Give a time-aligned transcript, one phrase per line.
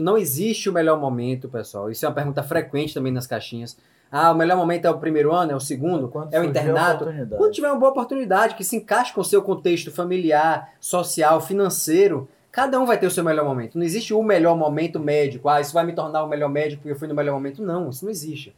[0.00, 1.90] Não existe o melhor momento, pessoal.
[1.90, 3.76] Isso é uma pergunta frequente também nas caixinhas.
[4.12, 7.04] Ah, o melhor momento é o primeiro ano, é o segundo, Quando é o internato.
[7.36, 12.28] Quando tiver uma boa oportunidade que se encaixe com o seu contexto familiar, social, financeiro,
[12.52, 13.76] cada um vai ter o seu melhor momento.
[13.76, 15.48] Não existe o melhor momento médico.
[15.48, 17.60] Ah, isso vai me tornar o melhor médico porque eu fui no melhor momento.
[17.60, 18.54] Não, isso não existe.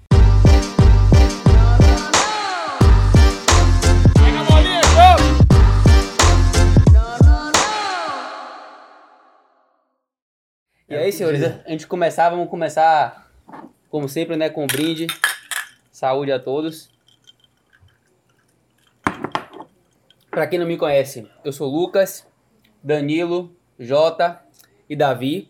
[10.91, 13.31] E aí, senhores, a gente começar, vamos começar,
[13.89, 15.07] como sempre, né, com um brinde.
[15.89, 16.91] Saúde a todos.
[20.29, 22.27] Pra quem não me conhece, eu sou Lucas,
[22.83, 24.43] Danilo, Jota
[24.89, 25.49] e Davi.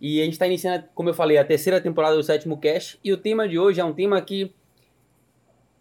[0.00, 2.96] E a gente está iniciando, como eu falei, a terceira temporada do Sétimo Cast.
[3.02, 4.54] E o tema de hoje é um tema que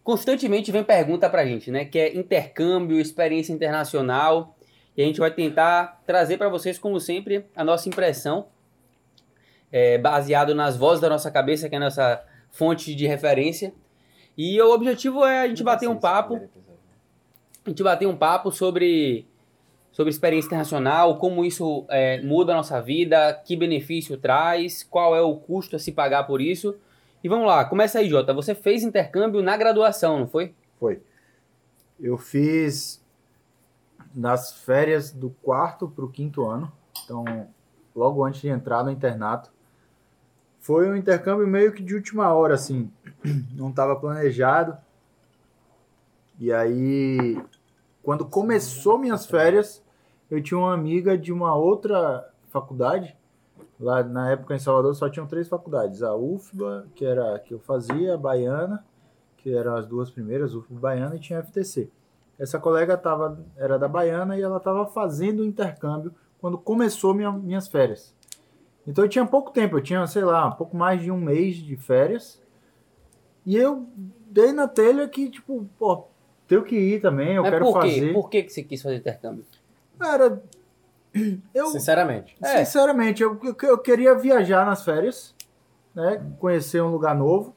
[0.04, 1.86] constantemente vem pergunta pra gente, né?
[1.86, 4.58] Que é intercâmbio, experiência internacional.
[4.98, 8.48] E a gente vai tentar trazer para vocês, como sempre, a nossa impressão
[9.76, 13.74] é, baseado nas vozes da nossa cabeça, que é a nossa fonte de referência.
[14.38, 16.40] E o objetivo é a gente bater um papo,
[17.66, 19.28] a gente bater um papo sobre,
[19.92, 25.20] sobre experiência internacional, como isso é, muda a nossa vida, que benefício traz, qual é
[25.20, 26.78] o custo a se pagar por isso.
[27.22, 28.34] E vamos lá, começa aí, Jota.
[28.34, 30.56] Você fez intercâmbio na graduação, não foi?
[30.80, 31.02] Foi.
[32.00, 33.04] Eu fiz
[34.16, 36.72] nas férias do quarto para o quinto ano,
[37.04, 37.26] então
[37.94, 39.54] logo antes de entrar no internato.
[40.66, 42.92] Foi um intercâmbio meio que de última hora, assim,
[43.56, 44.76] não estava planejado.
[46.40, 47.40] E aí,
[48.02, 49.84] quando começou minhas férias,
[50.30, 53.16] eu tinha uma amiga de uma outra faculdade.
[53.80, 57.54] Lá na época em Salvador só tinham três faculdades: a UFBA, que era a que
[57.54, 58.84] eu fazia, a Baiana,
[59.38, 61.92] que eram as duas primeiras, UFBA Baiana, e tinha a FTC.
[62.40, 66.12] Essa colega tava, era da Baiana e ela estava fazendo o intercâmbio
[66.42, 68.16] quando começou minha, minhas férias.
[68.88, 71.58] Então eu tinha pouco tempo, eu tinha, sei lá, um pouco mais de um mês
[71.58, 72.42] de férias.
[73.46, 73.88] E eu
[74.30, 76.06] dei na telha que, tipo, pô,
[76.48, 77.90] tenho que ir também, eu Mas quero por quê?
[77.90, 78.14] fazer.
[78.14, 79.46] Por que que você quis fazer intercâmbio?
[80.00, 80.44] Cara,
[81.54, 82.36] eu, Sinceramente.
[82.42, 82.64] É.
[82.64, 85.34] sinceramente, eu, eu, eu queria viajar nas férias,
[85.94, 86.24] né?
[86.40, 87.55] Conhecer um lugar novo.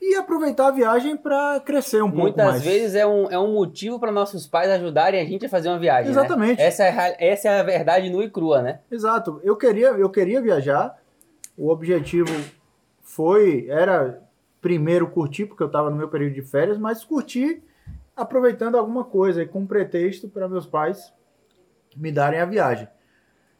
[0.00, 2.62] E aproveitar a viagem para crescer um pouco Muitas mais.
[2.62, 5.78] vezes é um, é um motivo para nossos pais ajudarem a gente a fazer uma
[5.78, 6.06] viagem.
[6.06, 6.10] né?
[6.10, 6.60] Exatamente.
[6.60, 8.80] Essa, é, essa é a verdade nua e crua, né?
[8.90, 9.40] Exato.
[9.42, 10.98] Eu queria, eu queria viajar.
[11.56, 12.32] O objetivo
[13.02, 14.22] foi, era
[14.60, 17.62] primeiro curtir, porque eu estava no meu período de férias, mas curtir
[18.16, 21.12] aproveitando alguma coisa e com um pretexto para meus pais
[21.96, 22.88] me darem a viagem.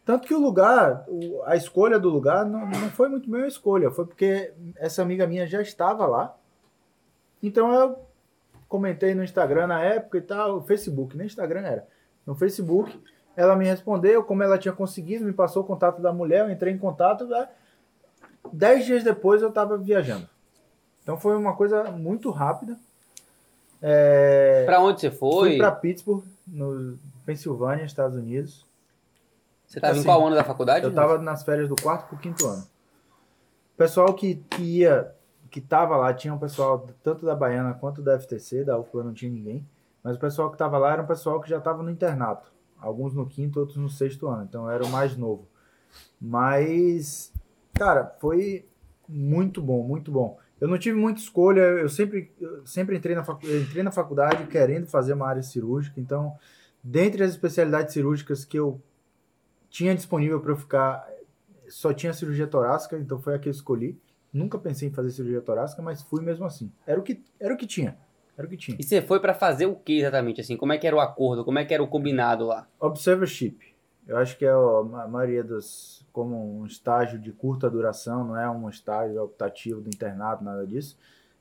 [0.05, 1.07] Tanto que o lugar,
[1.45, 5.47] a escolha do lugar não, não foi muito minha escolha, foi porque essa amiga minha
[5.47, 6.35] já estava lá.
[7.43, 7.99] Então eu
[8.69, 11.87] comentei no Instagram na época e tal, Facebook, nem Instagram era.
[12.27, 12.99] No Facebook,
[13.37, 16.73] ela me respondeu, como ela tinha conseguido, me passou o contato da mulher, eu entrei
[16.73, 17.27] em contato.
[17.27, 17.49] né?
[18.53, 20.29] Dez dias depois eu estava viajando.
[21.03, 22.77] Então foi uma coisa muito rápida.
[23.83, 25.51] É, Pra onde você foi?
[25.51, 28.67] Fui para Pittsburgh, no Pensilvânia, Estados Unidos.
[29.71, 30.85] Você tava em assim, qual ano da faculdade?
[30.85, 32.63] Eu estava nas férias do quarto para o quinto ano.
[33.75, 35.15] O pessoal que, que ia,
[35.49, 39.15] que tava lá, tinha um pessoal tanto da Baiana quanto da FTC, da UFLA não
[39.15, 39.65] tinha ninguém.
[40.03, 42.51] Mas o pessoal que estava lá era um pessoal que já estava no internato.
[42.81, 44.43] Alguns no quinto, outros no sexto ano.
[44.43, 45.47] Então era o mais novo.
[46.21, 47.33] Mas,
[47.75, 48.67] cara, foi
[49.09, 50.37] muito bom, muito bom.
[50.61, 54.47] Eu não tive muita escolha, eu sempre, eu sempre entrei, na facu- entrei na faculdade
[54.49, 56.37] querendo fazer uma área cirúrgica, então,
[56.83, 58.81] dentre as especialidades cirúrgicas que eu
[59.71, 61.09] tinha disponível para eu ficar,
[61.69, 63.99] só tinha cirurgia torácica, então foi a que eu escolhi.
[64.33, 66.71] Nunca pensei em fazer cirurgia torácica, mas fui mesmo assim.
[66.87, 67.97] Era o que, era o que tinha.
[68.37, 68.77] Era o que tinha.
[68.79, 70.41] E você foi pra fazer o que exatamente?
[70.41, 71.45] Assim, como é que era o acordo?
[71.45, 72.67] Como é que era o combinado lá?
[72.79, 73.59] Observership.
[74.07, 76.05] Eu acho que é a maioria dos.
[76.13, 80.99] Como um estágio de curta duração, não é um estágio optativo do internato, nada disso.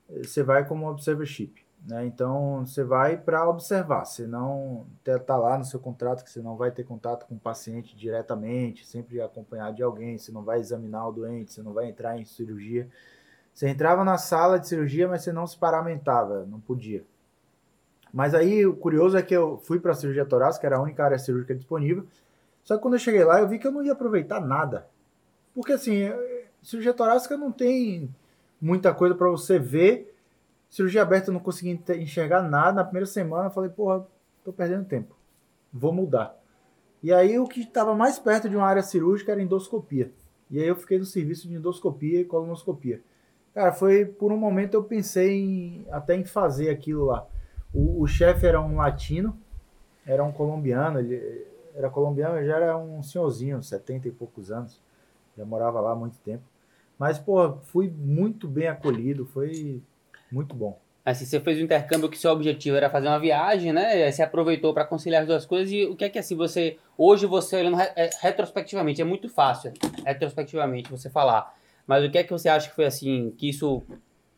[0.07, 1.65] Você vai como observership.
[1.85, 2.05] Né?
[2.05, 4.05] Então, você vai para observar.
[4.05, 7.39] Você não está lá no seu contrato que você não vai ter contato com o
[7.39, 10.17] paciente diretamente, sempre acompanhado de alguém.
[10.17, 12.89] Você não vai examinar o doente, você não vai entrar em cirurgia.
[13.53, 17.03] Você entrava na sala de cirurgia, mas você não se paramentava, não podia.
[18.13, 21.03] Mas aí o curioso é que eu fui para a cirurgia torácica, era a única
[21.03, 22.05] área cirúrgica disponível.
[22.63, 24.87] Só que quando eu cheguei lá, eu vi que eu não ia aproveitar nada.
[25.53, 26.09] Porque assim,
[26.61, 28.13] cirurgia torácica não tem
[28.61, 30.15] muita coisa para você ver.
[30.69, 32.73] Cirurgia aberta eu não consegui enxergar nada.
[32.73, 34.05] Na primeira semana eu falei, porra,
[34.43, 35.15] tô perdendo tempo.
[35.73, 36.37] Vou mudar.
[37.01, 40.11] E aí o que estava mais perto de uma área cirúrgica era endoscopia.
[40.49, 43.01] E aí eu fiquei no serviço de endoscopia e colonoscopia.
[43.53, 47.25] Cara, foi por um momento eu pensei em, até em fazer aquilo lá.
[47.73, 49.37] O, o chefe era um latino,
[50.05, 54.81] era um colombiano, ele era colombiano, já era um senhorzinho, 70 e poucos anos.
[55.37, 56.43] já morava lá há muito tempo.
[56.97, 59.81] Mas, pô, fui muito bem acolhido, foi
[60.31, 60.79] muito bom.
[61.03, 63.87] Assim, você fez o um intercâmbio que seu objetivo era fazer uma viagem, né?
[63.87, 65.71] Aí você aproveitou para conciliar as duas coisas.
[65.71, 69.73] E o que é que assim você hoje você olhando é, retrospectivamente é muito fácil
[70.05, 71.55] retrospectivamente você falar.
[71.87, 73.81] Mas o que é que você acha que foi assim que isso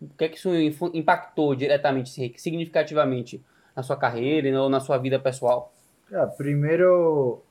[0.01, 0.49] o que é que isso
[0.93, 3.43] impactou diretamente, significativamente
[3.75, 5.73] na sua carreira ou na sua vida pessoal?
[6.11, 7.41] É, primeiro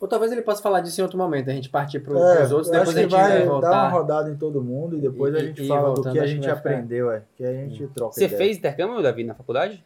[0.00, 2.52] ou talvez ele possa falar disso em outro momento, a gente partir para é, os
[2.52, 3.70] outros, depois a gente vai, vai voltar.
[3.70, 6.26] dar uma rodada em todo mundo e depois e, a gente fala do que a
[6.26, 8.38] gente aprendeu, é, que a gente troca Você ideia.
[8.38, 9.84] fez intercâmbio, Davi, na faculdade?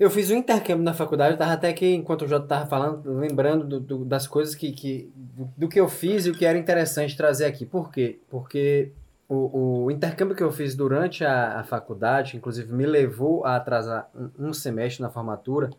[0.00, 3.18] Eu fiz um intercâmbio na faculdade, eu tava até que, enquanto o Jota tava falando,
[3.18, 6.46] lembrando do, do, das coisas que, que do, do, que eu fiz e o que
[6.46, 7.66] era interessante trazer aqui.
[7.66, 8.18] Por quê?
[8.28, 8.90] Porque
[9.28, 14.10] o, o intercâmbio que eu fiz durante a, a faculdade, inclusive me levou a atrasar
[14.14, 15.70] um, um semestre na formatura,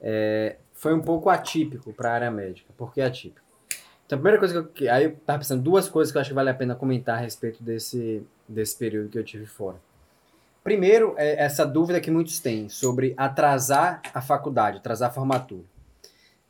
[0.00, 2.72] é, foi um pouco atípico para a área médica.
[2.76, 3.46] Por que atípico?
[4.04, 4.92] Então, a primeira coisa que eu.
[4.92, 7.20] Aí eu estava pensando duas coisas que eu acho que vale a pena comentar a
[7.20, 9.76] respeito desse, desse período que eu tive fora.
[10.64, 15.62] Primeiro, é essa dúvida que muitos têm sobre atrasar a faculdade, atrasar a formatura.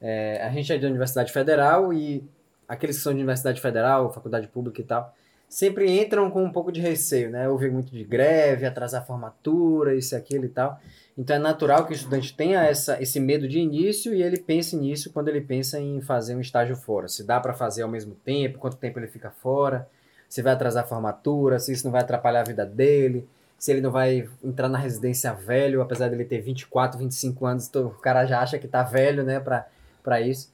[0.00, 2.24] É, a gente é de Universidade Federal e
[2.66, 5.14] aqueles que são de Universidade Federal, faculdade pública e tal,
[5.46, 7.50] sempre entram com um pouco de receio, né?
[7.50, 10.80] Ouvir muito de greve, atrasar a formatura, isso e aquilo e tal.
[11.16, 14.76] Então é natural que o estudante tenha essa, esse medo de início e ele pense
[14.76, 17.06] nisso quando ele pensa em fazer um estágio fora.
[17.08, 19.88] Se dá para fazer ao mesmo tempo, quanto tempo ele fica fora,
[20.28, 23.28] se vai atrasar a formatura, se isso não vai atrapalhar a vida dele,
[23.58, 27.86] se ele não vai entrar na residência velho, apesar dele ter 24, 25 anos, então
[27.86, 30.50] o cara já acha que tá velho, né, para isso.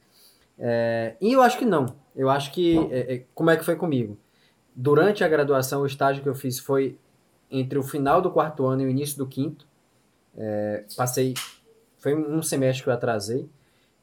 [0.59, 1.95] É, e eu acho que não.
[2.13, 2.77] Eu acho que.
[2.91, 4.17] É, é, como é que foi comigo?
[4.75, 6.97] Durante a graduação, o estágio que eu fiz foi
[7.49, 9.65] entre o final do quarto ano e o início do quinto.
[10.37, 11.33] É, passei.
[11.97, 13.49] Foi um semestre que eu atrasei.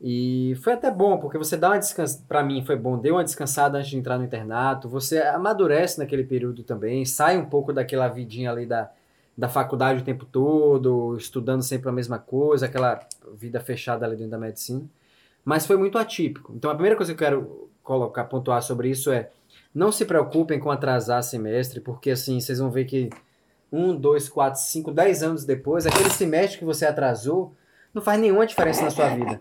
[0.01, 2.23] E foi até bom, porque você dá uma descansada.
[2.29, 4.89] Para mim foi bom, deu uma descansada antes de entrar no internato.
[4.89, 8.91] Você amadurece naquele período também, sai um pouco daquela vidinha ali da,
[9.37, 13.01] da faculdade o tempo todo, estudando sempre a mesma coisa, aquela
[13.35, 14.85] vida fechada ali dentro da medicina.
[15.45, 16.53] Mas foi muito atípico.
[16.55, 19.31] Então a primeira coisa que eu quero colocar, pontuar sobre isso é
[19.75, 23.11] não se preocupem com atrasar semestre, porque assim, vocês vão ver que
[23.73, 27.55] um, dois, quatro, cinco, dez anos depois, aquele semestre que você atrasou
[27.93, 29.41] não faz nenhuma diferença na sua vida.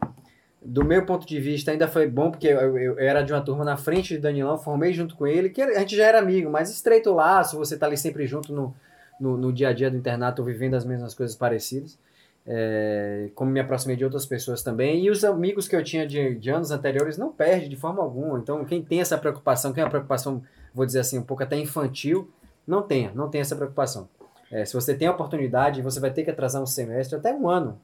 [0.62, 3.63] Do meu ponto de vista, ainda foi bom, porque eu, eu era de uma turma
[3.63, 6.72] na frente de Danilão, formei junto com ele, que a gente já era amigo, mas
[6.72, 8.74] estreito o laço, você tá ali sempre junto no,
[9.19, 12.00] no, no dia a dia do internato, vivendo as mesmas coisas parecidas.
[12.48, 16.36] É, como me aproximei de outras pessoas também, e os amigos que eu tinha de,
[16.36, 18.39] de anos anteriores não perde de forma alguma.
[18.39, 20.42] Então, quem tem essa preocupação, quem é uma preocupação,
[20.74, 22.30] vou dizer assim, um pouco até infantil,
[22.68, 24.10] não tenha, não tenha essa preocupação.
[24.52, 27.50] É, se você tem a oportunidade, você vai ter que atrasar um semestre, até um
[27.50, 27.80] ano,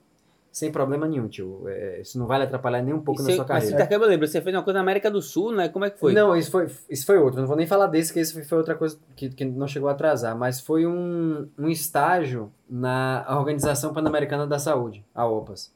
[0.51, 1.63] sem problema nenhum, tio.
[1.67, 3.71] É, isso não vai lhe atrapalhar nem um pouco na sua carreira.
[3.71, 5.69] Mas intercâmbio, eu lembro, você fez uma coisa na América do Sul, né?
[5.69, 6.13] Como é que foi?
[6.13, 7.39] Não, isso foi, isso foi outro.
[7.39, 9.93] Não vou nem falar desse, que esse foi outra coisa que, que não chegou a
[9.93, 10.37] atrasar.
[10.37, 15.73] Mas foi um, um estágio na Organização Pan-Americana da Saúde, a OPAS.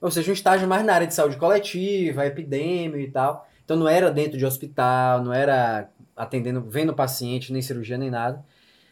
[0.00, 3.46] Ou seja, um estágio mais na área de saúde coletiva, epidêmio e tal.
[3.64, 8.44] Então não era dentro de hospital, não era atendendo, vendo paciente, nem cirurgia, nem nada.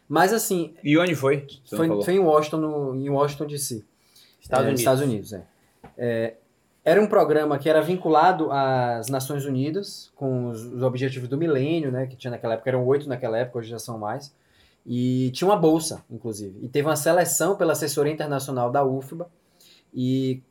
[0.08, 0.74] Mas assim.
[0.82, 1.46] E onde foi?
[1.68, 3.84] Foi, foi, em Washington, no, em Washington DC.
[4.40, 4.80] Estados é, Unidos.
[4.80, 5.44] Estados Unidos, é.
[5.96, 6.34] é.
[6.82, 11.92] Era um programa que era vinculado às Nações Unidas, com os, os, objetivos do milênio,
[11.92, 12.06] né?
[12.06, 14.34] Que tinha naquela época, eram oito naquela época, hoje já são mais.
[14.84, 16.58] E tinha uma bolsa, inclusive.
[16.62, 19.30] E teve uma seleção pela assessoria internacional da UFBA.
[19.92, 20.42] E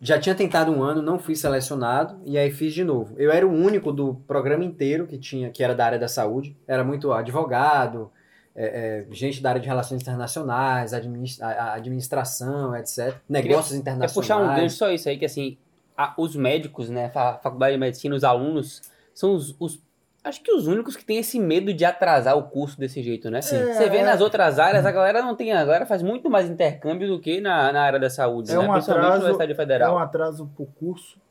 [0.00, 3.14] já tinha tentado um ano, não fui selecionado, e aí fiz de novo.
[3.16, 6.56] Eu era o único do programa inteiro que tinha, que era da área da saúde.
[6.66, 8.10] Era muito advogado,
[8.54, 13.16] é, é, gente da área de relações internacionais, administra administração, etc.
[13.28, 14.12] Negócios internacionais.
[14.12, 15.56] É puxar um gancho só isso aí, que assim,
[15.96, 18.82] a, os médicos, né, a faculdade de medicina, os alunos,
[19.12, 19.80] são os, os,
[20.24, 23.42] Acho que os únicos que têm esse medo de atrasar o curso desse jeito, né?
[23.42, 23.58] Sim.
[23.58, 25.52] Você vê nas outras áreas, a galera não tem.
[25.52, 28.60] A galera faz muito mais intercâmbio do que na, na área da saúde, é né?
[28.60, 29.92] Um atraso, Federal.
[29.92, 31.22] É um atraso pro curso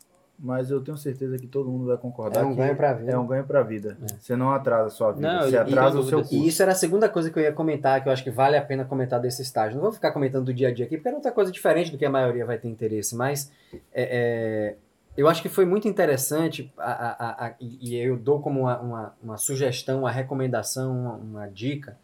[0.44, 2.42] mas eu tenho certeza que todo mundo vai concordar.
[2.42, 3.12] É um ganho para vida.
[3.12, 3.98] É um ganho para vida.
[4.02, 4.16] É.
[4.20, 6.36] Você não atrasa a sua vida, não, você atrasa o seu curso.
[6.36, 8.58] E isso era a segunda coisa que eu ia comentar, que eu acho que vale
[8.58, 9.76] a pena comentar desse estágio.
[9.76, 11.98] Não vou ficar comentando do dia a dia aqui, porque é outra coisa diferente do
[11.98, 13.52] que a maioria vai ter interesse, mas
[13.94, 14.76] é, é,
[15.16, 19.16] eu acho que foi muito interessante, a, a, a, e eu dou como uma, uma,
[19.22, 21.98] uma sugestão, uma recomendação, uma, uma dica,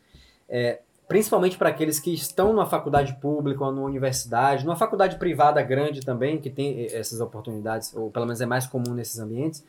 [0.47, 5.61] é, principalmente para aqueles que estão numa faculdade pública ou numa universidade, numa faculdade privada
[5.63, 9.65] grande também, que tem essas oportunidades, ou pelo menos é mais comum nesses ambientes,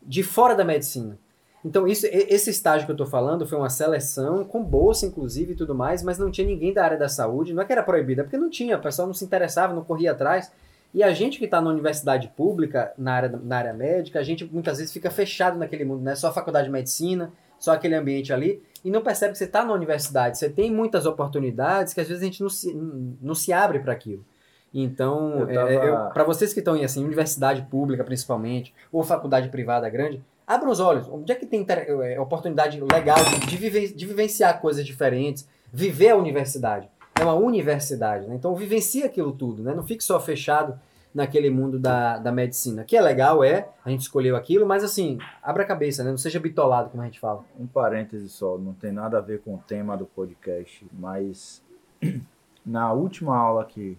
[0.00, 1.18] de fora da medicina.
[1.64, 5.56] Então, isso, esse estágio que eu estou falando foi uma seleção, com bolsa, inclusive, e
[5.56, 7.52] tudo mais, mas não tinha ninguém da área da saúde.
[7.52, 9.82] Não é que era proibida, é porque não tinha, o pessoal não se interessava, não
[9.82, 10.52] corria atrás.
[10.94, 14.44] E a gente que está na universidade pública, na área, na área médica, a gente
[14.44, 16.14] muitas vezes fica fechado naquele mundo, né?
[16.14, 19.64] Só a faculdade de medicina, só aquele ambiente ali, e não percebe que você está
[19.64, 20.38] na universidade.
[20.38, 22.74] Você tem muitas oportunidades que às vezes a gente não se,
[23.20, 24.24] não se abre para aquilo.
[24.72, 26.10] Então, tava...
[26.10, 30.80] para vocês que estão em assim, universidade pública principalmente, ou faculdade privada grande, abram os
[30.80, 31.08] olhos.
[31.08, 36.16] Onde é que tem é, oportunidade legal de, de, de vivenciar coisas diferentes, viver a
[36.16, 36.88] universidade?
[37.20, 38.34] É uma universidade, né?
[38.34, 39.74] Então vivencie aquilo tudo, né?
[39.74, 40.78] Não fique só fechado
[41.14, 42.84] naquele mundo da, da medicina.
[42.84, 46.10] Que é legal, é, a gente escolheu aquilo, mas assim, abra a cabeça, né?
[46.10, 47.44] Não seja bitolado, como a gente fala.
[47.58, 51.62] Um parêntese só, não tem nada a ver com o tema do podcast, mas
[52.64, 53.98] na última aula que,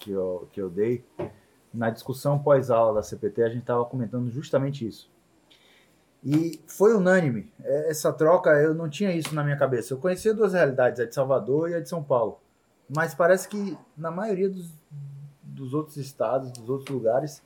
[0.00, 1.04] que, eu, que eu dei,
[1.72, 5.08] na discussão pós-aula da CPT, a gente estava comentando justamente isso.
[6.24, 7.52] E foi unânime.
[7.62, 9.94] É, essa troca, eu não tinha isso na minha cabeça.
[9.94, 12.40] Eu conhecia duas realidades, a de Salvador e a de São Paulo.
[12.88, 14.72] Mas parece que na maioria dos,
[15.42, 17.42] dos outros estados, dos outros lugares,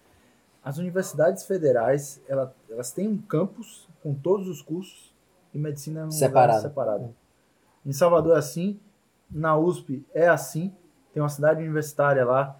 [0.64, 5.12] as universidades federais, ela, elas têm um campus com todos os cursos
[5.52, 6.62] e medicina é um separado.
[6.62, 7.14] separado.
[7.84, 8.78] Em Salvador é assim,
[9.30, 10.72] na USP é assim,
[11.12, 12.56] tem uma cidade universitária lá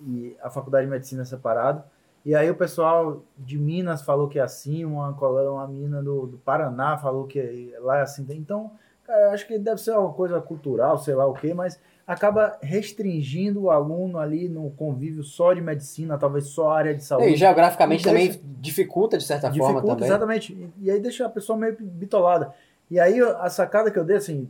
[0.00, 1.84] e a faculdade de medicina é separada.
[2.24, 6.38] E aí o pessoal de Minas falou que é assim, uma, uma menina do, do
[6.38, 8.26] Paraná falou que lá é assim.
[8.30, 8.70] Então,
[9.04, 13.62] cara, acho que deve ser uma coisa cultural, sei lá o quê, mas acaba restringindo
[13.62, 17.28] o aluno ali no convívio só de medicina, talvez só área de saúde.
[17.28, 20.08] E geograficamente e deixa, também dificulta de certa dificulta, forma também.
[20.08, 20.72] Exatamente.
[20.78, 22.52] E aí deixa a pessoa meio bitolada.
[22.90, 24.48] E aí a sacada que eu dei, assim,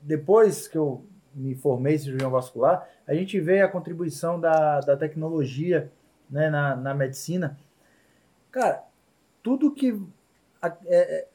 [0.00, 1.04] depois que eu
[1.34, 5.90] me formei em cirurgião vascular, a gente vê a contribuição da, da tecnologia
[6.30, 7.58] né, na, na medicina.
[8.50, 8.84] Cara,
[9.42, 10.00] tudo que
[10.62, 11.28] é, é,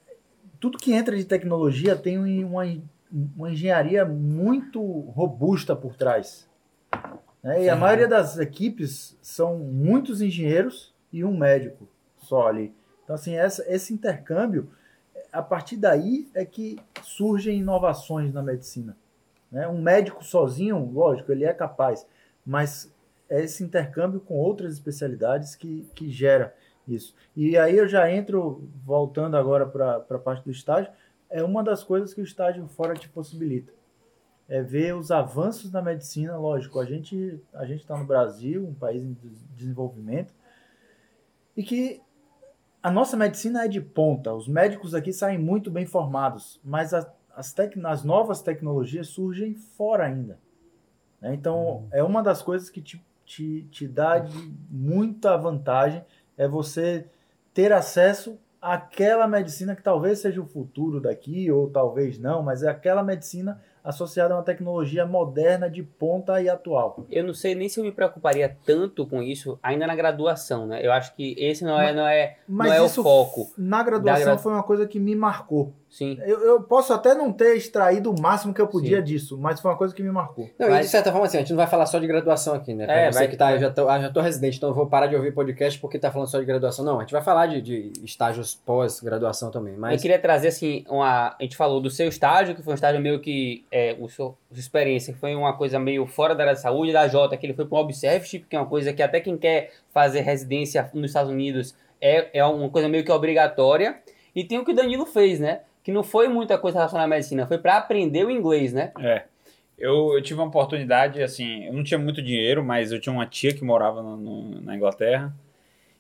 [0.60, 2.64] tudo que entra de tecnologia tem uma,
[3.12, 6.48] uma engenharia muito robusta por trás.
[7.44, 7.66] Né?
[7.66, 12.74] E a maioria das equipes são muitos engenheiros e um médico só ali.
[13.04, 14.70] Então, assim, essa, esse intercâmbio,
[15.32, 18.98] a partir daí é que surgem inovações na medicina.
[19.52, 19.68] Né?
[19.68, 22.06] Um médico sozinho, lógico, ele é capaz,
[22.46, 22.94] mas
[23.30, 26.56] é esse intercâmbio com outras especialidades que, que gera
[26.88, 27.14] isso.
[27.36, 30.92] E aí eu já entro, voltando agora para a parte do estágio,
[31.30, 33.74] é uma das coisas que o estágio fora te possibilita.
[34.48, 38.74] É ver os avanços da medicina, lógico, a gente a gente está no Brasil, um
[38.74, 39.18] país em
[39.56, 40.34] desenvolvimento,
[41.56, 42.02] e que
[42.82, 44.34] a nossa medicina é de ponta.
[44.34, 49.54] Os médicos aqui saem muito bem formados, mas a, as, tec, as novas tecnologias surgem
[49.54, 50.40] fora ainda.
[51.20, 51.34] Né?
[51.34, 51.88] Então, uhum.
[51.92, 56.04] é uma das coisas que te te, te dá de muita vantagem
[56.38, 57.06] é você
[57.54, 62.70] ter acesso àquela medicina que talvez seja o futuro daqui, ou talvez não, mas é
[62.70, 67.06] aquela medicina associada a uma tecnologia moderna de ponta e atual.
[67.10, 70.86] Eu não sei nem se eu me preocuparia tanto com isso ainda na graduação, né?
[70.86, 73.54] Eu acho que esse não é, não é, não é o foco.
[73.58, 74.38] Na graduação gra...
[74.38, 75.74] foi uma coisa que me marcou.
[75.90, 76.18] Sim.
[76.22, 79.04] Eu, eu, posso até não ter extraído o máximo que eu podia Sim.
[79.04, 80.50] disso, mas foi uma coisa que me marcou.
[80.60, 80.80] Não, mas...
[80.80, 82.86] e de certa forma, assim, a gente não vai falar só de graduação aqui, né?
[82.86, 83.28] Pra é, você vai...
[83.28, 85.34] que tá, eu já tô, ah, já tô residente, então eu vou parar de ouvir
[85.34, 86.84] podcast porque tá falando só de graduação.
[86.84, 89.78] Não, a gente vai falar de, de estágios pós-graduação também.
[89.78, 89.94] Mas...
[89.94, 91.36] Eu queria trazer, assim, uma.
[91.40, 93.66] A gente falou do seu estágio, que foi um estágio meio que.
[93.72, 96.92] É, o seu, sua experiência, que foi uma coisa meio fora da área de saúde,
[96.92, 99.38] da Jota, que ele foi para o Observeship, que é uma coisa que até quem
[99.38, 104.00] quer fazer residência nos Estados Unidos é, é uma coisa meio que obrigatória.
[104.36, 105.62] E tem o que o Danilo fez, né?
[105.88, 108.92] Que não foi muita coisa relacionada à medicina, foi para aprender o inglês, né?
[109.00, 109.24] É.
[109.80, 113.26] Eu, eu, tive uma oportunidade, assim, eu não tinha muito dinheiro, mas eu tinha uma
[113.26, 115.34] tia que morava no, no, na Inglaterra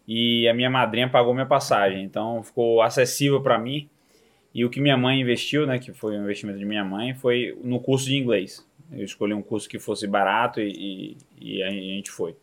[0.06, 3.90] e a minha madrinha pagou minha passagem, então ficou acessível para mim.
[4.54, 7.58] E o que minha mãe investiu, né, que foi o investimento de minha mãe, foi
[7.64, 8.68] no curso de inglês.
[8.92, 12.36] Eu escolhi um curso que fosse barato e, e, e a gente foi.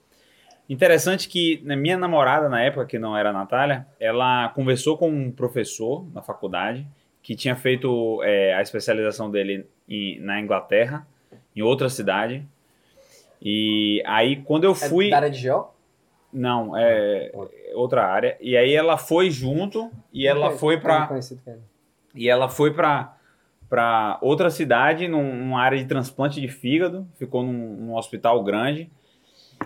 [0.67, 5.11] Interessante que na minha namorada, na época, que não era a Natália, ela conversou com
[5.11, 6.89] um professor na faculdade
[7.25, 11.07] que tinha feito é, a especialização dele em, na Inglaterra,
[11.57, 12.47] em outra cidade.
[13.41, 15.07] E aí, quando eu é fui.
[15.07, 15.69] É da área de geo?
[16.31, 18.37] Não, é ah, outra área.
[18.41, 21.19] E aí ela foi junto e ela foi para
[22.15, 23.17] E ela foi para
[23.71, 28.91] para outra cidade, num, numa área de transplante de fígado, ficou num, num, hospital grande.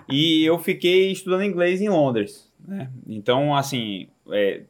[0.08, 2.50] E eu fiquei estudando inglês em Londres.
[2.66, 2.88] Né?
[3.06, 4.62] Então, assim, é,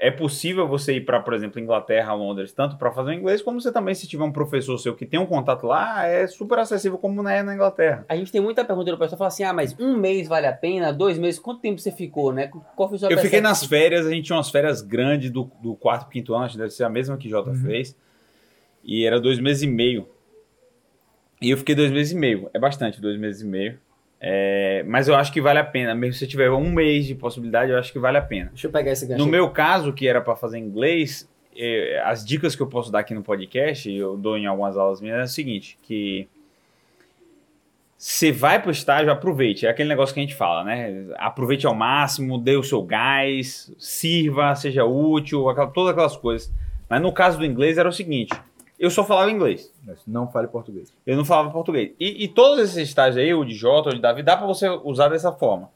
[0.00, 3.72] é possível você ir para, por exemplo, Inglaterra, Londres, tanto para fazer inglês, como você
[3.72, 7.28] também, se tiver um professor seu que tem um contato lá, é super acessível como
[7.28, 8.06] é na Inglaterra.
[8.08, 10.52] A gente tem muita pergunta do pessoal, fala assim, ah, mas um mês vale a
[10.52, 12.48] pena, dois meses, quanto tempo você ficou, né?
[12.76, 16.08] Qual foi Eu fiquei nas férias, a gente tinha umas férias grandes do, do quarto,
[16.08, 17.56] quinto ano, acho que deve ser a mesma que Jota uhum.
[17.56, 17.96] fez,
[18.84, 20.08] e era dois meses e meio.
[21.42, 23.80] E eu fiquei dois meses e meio, é bastante, dois meses e meio.
[24.20, 25.94] É, mas eu acho que vale a pena.
[25.94, 28.50] Mesmo se tiver um mês de possibilidade, eu acho que vale a pena.
[28.50, 29.24] Deixa eu pegar esse gancho.
[29.24, 32.98] No meu caso, que era para fazer inglês, eh, as dicas que eu posso dar
[33.00, 36.26] aqui no podcast, eu dou em algumas aulas minhas, é o seguinte, que
[37.96, 39.66] você vai pro estágio, aproveite.
[39.66, 41.06] É aquele negócio que a gente fala, né?
[41.16, 46.52] Aproveite ao máximo, dê o seu gás, sirva, seja útil, aquela- todas aquelas coisas.
[46.88, 48.32] Mas no caso do inglês era o seguinte,
[48.78, 49.72] eu só falava inglês.
[49.84, 50.92] Mas Não fale português.
[51.06, 51.92] Eu não falava português.
[51.98, 54.68] E, e todos esses estágios aí, o de Jota, o de Davi, dá pra você
[54.68, 55.70] usar dessa forma.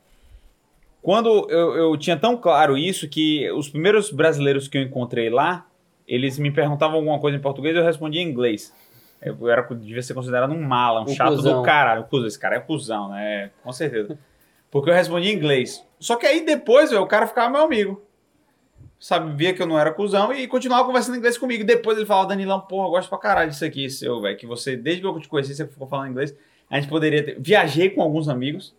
[1.02, 5.66] Quando eu, eu tinha tão claro isso que os primeiros brasileiros que eu encontrei lá,
[6.06, 8.72] eles me perguntavam alguma coisa em português eu respondia em inglês.
[9.20, 11.58] Eu era, devia ser considerado um mala, um Um chato cuzão.
[11.60, 12.06] do caralho.
[12.26, 13.50] Esse cara é cuzão, né?
[13.62, 14.18] Com certeza.
[14.70, 15.84] Porque eu respondia em inglês.
[15.98, 18.00] Só que aí depois, velho, o cara ficava meu amigo.
[19.04, 21.64] Sabe, via que eu não era cuzão e continuava conversando inglês comigo.
[21.64, 24.36] Depois ele falava, Danilão, porra, eu gosto pra caralho disso aqui, seu, velho.
[24.36, 26.32] Que você, desde que eu te conheci, você ficou falando inglês.
[26.70, 27.36] A gente poderia ter.
[27.40, 28.72] Viajei com alguns amigos.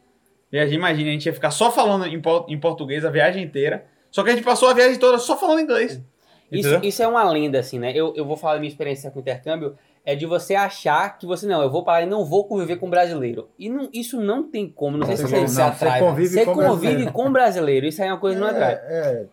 [0.50, 3.86] Viajei, imagina, a gente ia ficar só falando em, po- em português a viagem inteira.
[4.10, 6.01] Só que a gente passou a viagem toda só falando inglês.
[6.50, 7.92] Isso, isso é uma lenda, assim, né?
[7.94, 9.75] Eu, eu vou falar da minha experiência com intercâmbio,
[10.06, 12.89] é de você achar que você, não, eu vou parar e não vou conviver com
[12.89, 13.50] brasileiro.
[13.60, 15.42] E não- isso não tem como, não sei se Você você...
[15.42, 17.12] não- se atrai, você convive Você com convive brasileiro.
[17.12, 18.74] com brasileiro, isso aí é uma coisa que não atrai.
[18.74, 19.25] É, é.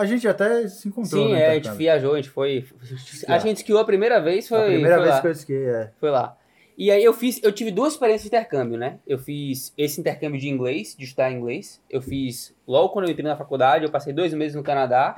[0.00, 1.78] A gente até se encontrou Sim, no é, a gente intercâmbio.
[1.78, 2.64] viajou, a gente foi...
[2.80, 3.40] A Esquiar.
[3.40, 5.20] gente esquiou a primeira vez, foi, A primeira foi vez lá.
[5.20, 5.90] que eu esquiei, é.
[5.98, 6.36] Foi lá.
[6.76, 9.00] E aí eu fiz, eu tive duas experiências de intercâmbio, né?
[9.04, 11.82] Eu fiz esse intercâmbio de inglês, de estudar inglês.
[11.90, 15.12] Eu fiz logo quando eu entrei na faculdade, eu passei dois meses no Canadá.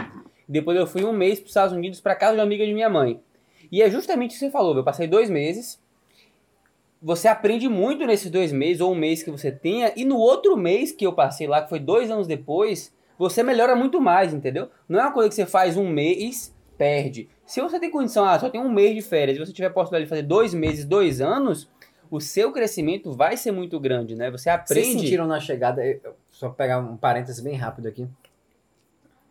[0.49, 2.73] Depois eu fui um mês para os Estados Unidos para casa de uma amiga de
[2.73, 3.21] minha mãe.
[3.71, 5.79] E é justamente o que você falou, eu passei dois meses.
[7.03, 10.57] Você aprende muito nesses dois meses, ou um mês que você tenha, e no outro
[10.57, 12.91] mês que eu passei lá, que foi dois anos depois,
[13.29, 14.71] você melhora muito mais, entendeu?
[14.89, 17.29] Não é uma coisa que você faz um mês, perde.
[17.45, 19.71] Se você tem condição, ah, só tem um mês de férias, e você tiver a
[19.71, 21.69] possibilidade de fazer dois meses, dois anos,
[22.11, 24.31] o seu crescimento vai ser muito grande, né?
[24.31, 25.01] Você Vocês aprende.
[25.03, 28.09] sentiram na chegada, eu- só pegar um parênteses bem rápido aqui.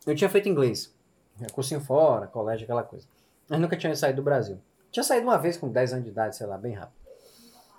[0.06, 0.94] Eu tinha feito inglês,
[1.52, 3.06] cursinho fora, colégio, aquela coisa.
[3.48, 4.58] Mas nunca tinha saído do Brasil.
[4.92, 6.94] Tinha saído uma vez com 10 anos de idade, sei lá, bem rápido.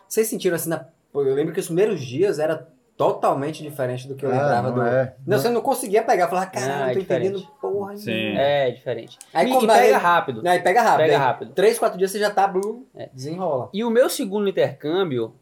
[0.07, 0.85] Vocês sentiram assim, na...
[1.13, 2.67] eu lembro que os primeiros dias era
[3.05, 4.81] totalmente diferente do que eu Ah, lembrava não do...
[4.83, 5.15] é.
[5.25, 8.35] Não, você não conseguia pegar, falar, caralho, Ah, não é tô entendendo porra Sim.
[8.37, 9.17] É, diferente.
[9.33, 10.47] Aí e, como e pega aí- rápido.
[10.47, 10.97] Aí pega rápido.
[11.05, 11.53] Pega aí, rápido.
[11.53, 13.09] Três, quatro dias você já tá, blue, É.
[13.13, 13.69] desenrola.
[13.73, 15.33] E o meu segundo intercâmbio,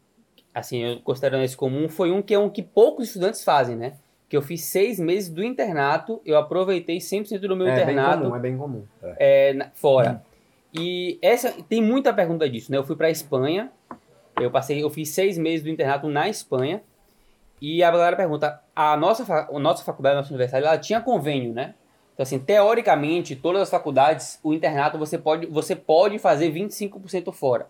[0.54, 3.92] assim, eu considerando esse comum, foi um que é um que poucos estudantes fazem, né?
[4.28, 8.22] Que eu fiz seis meses do internato, eu aproveitei 100% do meu é bem internato
[8.22, 8.84] comum, é bem comum.
[9.18, 10.22] é, na- fora.
[10.72, 12.78] E essa tem muita pergunta disso, né?
[12.78, 13.70] Eu fui pra Espanha,
[14.40, 16.80] eu passei, eu fiz seis meses do internato na Espanha.
[17.60, 21.52] E a galera pergunta, a nossa, a nossa faculdade, a nossa universidade, ela tinha convênio,
[21.52, 21.74] né?
[22.14, 27.66] Então, assim, teoricamente, todas as faculdades, o internato, você pode, você pode fazer 25% fora.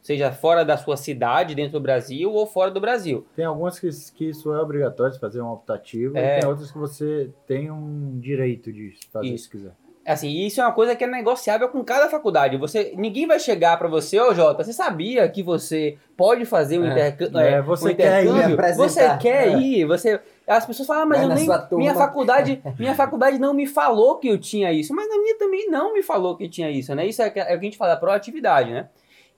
[0.00, 3.26] Seja fora da sua cidade, dentro do Brasil, ou fora do Brasil.
[3.34, 6.38] Tem algumas que, que isso é obrigatório fazer um optativo, É.
[6.38, 9.44] e tem outras que você tem um direito de fazer Isso.
[9.44, 9.72] se quiser.
[10.08, 12.56] Assim, isso é uma coisa que é negociável com cada faculdade.
[12.56, 16.86] Você, ninguém vai chegar pra você, ô Jota, você sabia que você pode fazer um,
[16.86, 16.92] É.
[16.92, 17.38] intercâmbio?
[17.40, 18.54] É, você quer ir intercâmbio?
[18.54, 18.88] apresentar.
[18.88, 19.58] Você quer É.
[19.58, 19.84] ir?
[19.84, 23.66] Você, as pessoas falam, ah, mas Vai eu nem, minha faculdade, minha faculdade não me
[23.66, 26.94] falou que eu tinha isso, mas na minha também não me falou que tinha isso,
[26.94, 27.06] né?
[27.06, 28.88] Isso é, é o que a gente fala, a proatividade, né?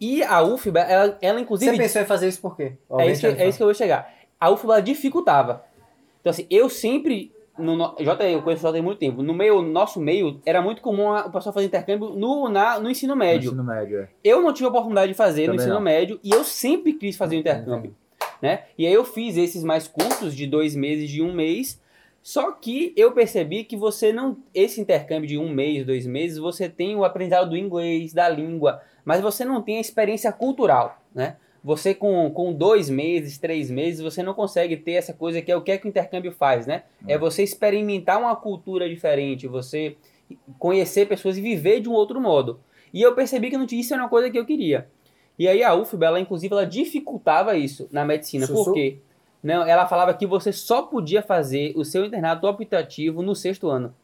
[0.01, 2.73] E a UFBA, ela, ela inclusive Você pensou em fazer isso por quê?
[2.99, 4.11] é isso, que, é isso que eu vou chegar.
[4.41, 5.65] A UFBA dificultava.
[6.21, 7.33] Então, assim, eu sempre.
[7.61, 9.23] No, no, J, eu conheço o Jota há muito tempo.
[9.23, 12.91] No meio, nosso meio, era muito comum a- o pessoal fazer intercâmbio no, na, no
[12.91, 13.49] ensino No médio.
[13.49, 14.09] Ensino médio, é.
[14.25, 15.81] Eu não tive a oportunidade de fazer no Também ensino não.
[15.81, 17.95] médio e eu sempre quis fazer o intercâmbio.
[18.43, 18.65] Né?
[18.79, 21.81] E aí eu fiz esses mais curtos de dois meses, de um mês.
[22.23, 24.37] Só que eu percebi que você não.
[24.55, 28.81] Esse intercâmbio de um mês, dois meses, você tem o aprendizado do inglês, da língua,
[29.05, 31.37] mas você não tem a experiência cultural, né?
[31.63, 35.57] Você com, com dois meses, três meses, você não consegue ter essa coisa que é
[35.57, 36.85] o que é que o intercâmbio faz, né?
[37.07, 39.97] É você experimentar uma cultura diferente, você
[40.59, 42.61] conhecer pessoas e viver de um outro modo.
[42.93, 44.89] E eu percebi que não tinha, isso era uma coisa que eu queria.
[45.39, 48.47] E aí a UFBA, ela, inclusive, ela dificultava isso na medicina.
[48.47, 48.65] Sussu?
[48.65, 48.99] Por quê?
[49.43, 53.95] Não, ela falava que você só podia fazer o seu internato optativo no sexto ano.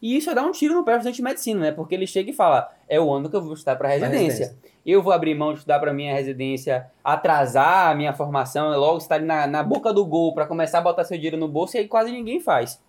[0.00, 1.72] E isso é dar um tiro no pé do estudante de medicina, né?
[1.72, 4.18] Porque ele chega e fala, é o ano que eu vou estudar para residência.
[4.18, 4.58] residência.
[4.84, 9.14] Eu vou abrir mão de estudar para minha residência, atrasar a minha formação, logo estar
[9.14, 11.80] ali na, na boca do gol para começar a botar seu dinheiro no bolso, e
[11.80, 12.82] aí quase ninguém faz.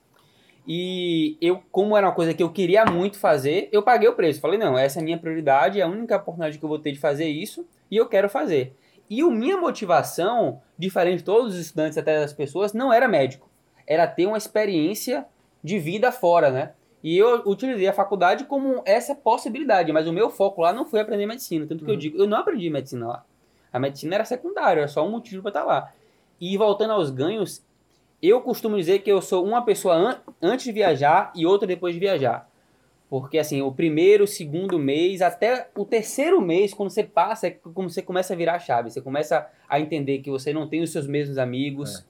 [0.67, 4.41] E eu, como era uma coisa que eu queria muito fazer, eu paguei o preço.
[4.41, 6.91] Falei, não, essa é a minha prioridade, é a única oportunidade que eu vou ter
[6.91, 8.75] de fazer isso, e eu quero fazer.
[9.07, 13.49] E a minha motivação, diferente de todos os estudantes, até das pessoas, não era médico.
[13.85, 15.25] Era ter uma experiência
[15.63, 16.71] de vida fora, né?
[17.03, 20.99] E eu utilizei a faculdade como essa possibilidade, mas o meu foco lá não foi
[20.99, 21.65] aprender medicina.
[21.65, 23.25] Tanto que eu digo, eu não aprendi medicina lá.
[23.73, 25.91] A medicina era secundária, era só um motivo para estar lá.
[26.39, 27.63] E voltando aos ganhos,
[28.21, 31.93] eu costumo dizer que eu sou uma pessoa an antes de viajar e outra depois
[31.93, 32.49] de viajar.
[33.09, 37.89] Porque assim, o primeiro, segundo mês, até o terceiro mês, quando você passa, é como
[37.89, 38.89] você começa a virar a chave.
[38.89, 42.03] Você começa a entender que você não tem os seus mesmos amigos, é.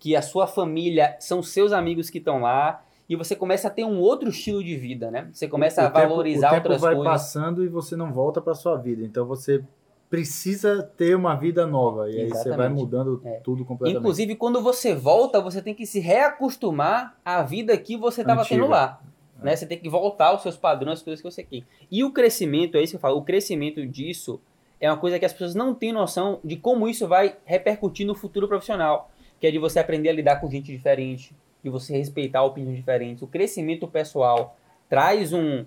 [0.00, 2.84] que a sua família são seus amigos que estão lá.
[3.08, 5.28] E você começa a ter um outro estilo de vida, né?
[5.32, 7.12] Você começa o a valorizar tempo, o outras tempo vai coisas.
[7.12, 9.02] passando e você não volta para sua vida.
[9.02, 9.64] Então você
[10.10, 12.10] precisa ter uma vida nova.
[12.10, 13.40] E aí você vai mudando é.
[13.40, 14.00] tudo completamente.
[14.00, 18.66] Inclusive, quando você volta, você tem que se reacostumar à vida que você estava tendo
[18.66, 19.00] lá.
[19.40, 19.44] É.
[19.46, 19.56] Né?
[19.56, 21.62] Você tem que voltar aos seus padrões, as coisas que você quer.
[21.90, 24.40] E o crescimento, é isso que eu falo, o crescimento disso
[24.80, 28.14] é uma coisa que as pessoas não têm noção de como isso vai repercutir no
[28.14, 29.10] futuro profissional.
[29.40, 31.32] Que é de você aprender a lidar com gente diferente,
[31.68, 33.22] de você respeitar opiniões diferentes.
[33.22, 34.56] O crescimento pessoal
[34.88, 35.64] traz um,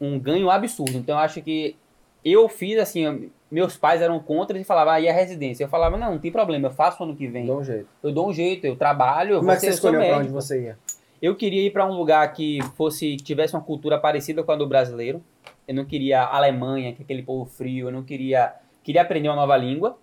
[0.00, 0.96] um ganho absurdo.
[0.96, 1.76] Então eu acho que
[2.24, 5.64] eu fiz assim, meus pais eram contra e falavam, ah, e a residência?
[5.64, 7.46] Eu falava, não, não tem problema, eu faço ano que vem.
[7.46, 7.88] Dou um jeito.
[8.02, 9.38] Eu dou um jeito, eu trabalho.
[9.38, 10.78] Como é que você escolheu pra onde você ia?
[11.20, 14.56] Eu queria ir para um lugar que fosse que tivesse uma cultura parecida com a
[14.56, 15.22] do brasileiro.
[15.66, 17.88] Eu não queria Alemanha, que é aquele povo frio.
[17.88, 19.98] Eu não queria queria aprender uma nova língua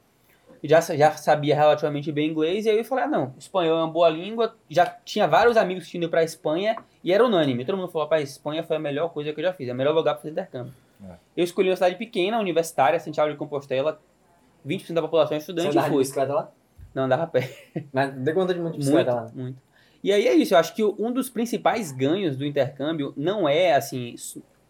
[0.67, 3.91] já, já sabia relativamente bem inglês, e aí eu falei, ah, não, espanhol é uma
[3.91, 7.91] boa língua, já tinha vários amigos que indo pra Espanha, e era unânime, todo mundo
[7.91, 10.13] falou, rapaz, Espanha foi a melhor coisa que eu já fiz, é o melhor lugar
[10.13, 10.73] para fazer intercâmbio.
[11.03, 11.13] É.
[11.37, 13.99] Eu escolhi uma cidade pequena, universitária, Santiago de Compostela,
[14.65, 16.51] 20% da população é estudante, Você andava bicicleta lá?
[16.93, 17.49] Não, andava a pé.
[17.91, 19.31] Mas dê conta de muito bicicleta muito, lá?
[19.43, 19.61] Muito.
[20.03, 23.73] E aí é isso, eu acho que um dos principais ganhos do intercâmbio não é,
[23.73, 24.15] assim,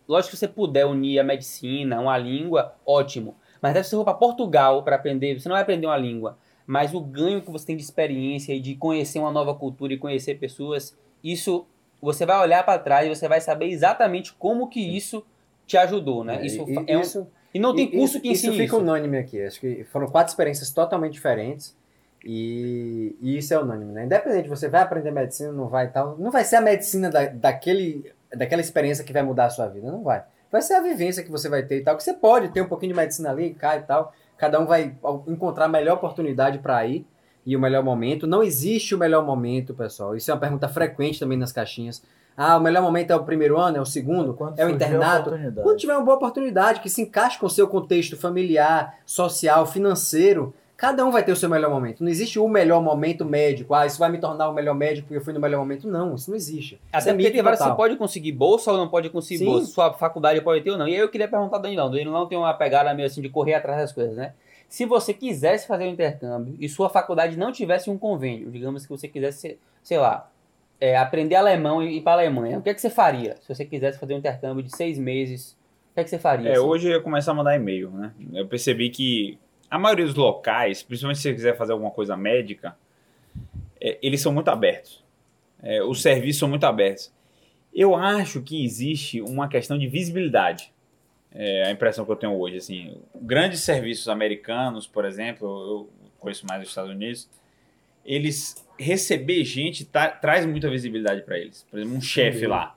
[0.08, 4.14] lógico que você puder unir a medicina, uma língua, ótimo, mas se você for para
[4.14, 6.38] Portugal para aprender, você não vai aprender uma língua.
[6.66, 9.98] Mas o ganho que você tem de experiência e de conhecer uma nova cultura e
[9.98, 11.66] conhecer pessoas, isso
[12.02, 15.26] você vai olhar para trás e você vai saber exatamente como que isso
[15.68, 16.46] te ajudou, né?
[16.46, 18.62] Isso e, é um, isso, e não tem curso que ensine isso.
[18.62, 19.42] Isso fica unânime aqui.
[19.42, 21.76] Acho que foram quatro experiências totalmente diferentes.
[22.24, 24.06] E, e, isso é unânime, né?
[24.06, 26.18] Independente, você vai aprender medicina, não vai tal.
[26.18, 29.92] Não vai ser a medicina da, daquele, daquela experiência que vai mudar a sua vida,
[29.92, 30.24] não vai
[30.56, 31.98] vai ser a vivência que você vai ter e tal.
[31.98, 34.14] Que você pode ter um pouquinho de medicina ali, cai e tal.
[34.38, 34.96] Cada um vai
[35.28, 37.06] encontrar a melhor oportunidade para ir
[37.46, 38.26] e o melhor momento.
[38.26, 40.16] Não existe o melhor momento, pessoal.
[40.16, 42.02] Isso é uma pergunta frequente também nas caixinhas.
[42.38, 45.30] Ah, o melhor momento é o primeiro ano, é o segundo, Quando é o internato.
[45.62, 50.54] Quando tiver uma boa oportunidade que se encaixe com o seu contexto familiar, social, financeiro,
[50.78, 52.04] Cada um vai ter o seu melhor momento.
[52.04, 53.74] Não existe o melhor momento médico.
[53.74, 55.88] Ah, isso vai me tornar o melhor médico porque eu fui no melhor momento.
[55.88, 56.80] Não, isso não existe.
[56.92, 59.46] Até isso porque tem várias, você pode conseguir bolsa ou não pode conseguir Sim.
[59.46, 59.68] bolsa.
[59.68, 60.88] Sua faculdade pode ter ou não.
[60.88, 61.90] E aí eu queria perguntar ao Danilão.
[61.90, 64.34] Danilão tem uma pegada meio assim de correr atrás das coisas, né?
[64.68, 68.90] Se você quisesse fazer um intercâmbio e sua faculdade não tivesse um convênio, digamos que
[68.90, 70.30] você quisesse, sei lá,
[70.82, 73.48] é, aprender alemão e ir para a Alemanha, o que, é que você faria se
[73.48, 75.52] você quisesse fazer um intercâmbio de seis meses?
[75.92, 76.50] O que, é que você faria?
[76.50, 76.62] É, assim?
[76.62, 78.12] hoje eu ia começar a mandar e-mail, né?
[78.34, 82.76] Eu percebi que a maioria dos locais, principalmente se você quiser fazer alguma coisa médica,
[83.80, 85.04] é, eles são muito abertos.
[85.62, 87.12] É, os serviços são muito abertos.
[87.74, 90.72] Eu acho que existe uma questão de visibilidade.
[91.34, 92.58] É a impressão que eu tenho hoje.
[92.58, 97.30] Assim, grandes serviços americanos, por exemplo, eu conheço mais os Estados Unidos,
[98.06, 101.66] eles receber gente tá, traz muita visibilidade para eles.
[101.70, 102.76] Por exemplo, um chefe lá.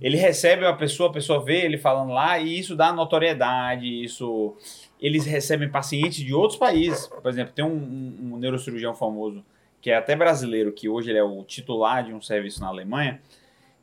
[0.00, 4.56] Ele recebe uma pessoa, a pessoa vê ele falando lá e isso dá notoriedade, isso
[5.02, 7.08] eles recebem pacientes de outros países.
[7.08, 9.44] Por exemplo, tem um, um, um, neurocirurgião famoso,
[9.80, 13.20] que é até brasileiro, que hoje ele é o titular de um serviço na Alemanha,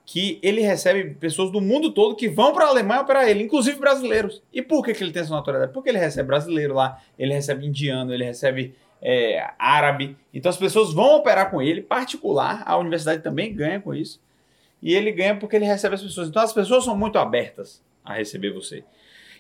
[0.06, 3.78] que ele recebe pessoas do mundo todo que vão para a Alemanha operar ele, inclusive
[3.78, 4.42] brasileiros.
[4.54, 5.74] E por que, que ele tem essa notoriedade?
[5.74, 10.18] Porque ele recebe brasileiro lá, ele recebe indiano, ele recebe é, árabe.
[10.34, 14.22] Então as pessoas vão operar com ele, particular, a universidade também ganha com isso.
[14.82, 16.30] E ele ganha porque ele recebe as pessoas.
[16.30, 18.86] Então as pessoas são muito abertas a receber você.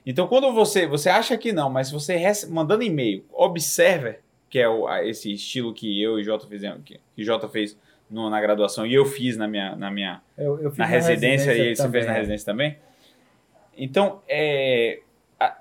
[0.05, 4.67] Então, quando você você acha que não, mas você recebe, mandando e-mail, observer, que é
[4.67, 7.77] o, esse estilo que eu e Jota fizemos, que, que Jota fez
[8.09, 11.75] no, na graduação e eu fiz na minha na minha eu, eu na, residência, e
[11.75, 12.17] você fez na é.
[12.17, 12.77] residência também.
[13.77, 14.99] Então, é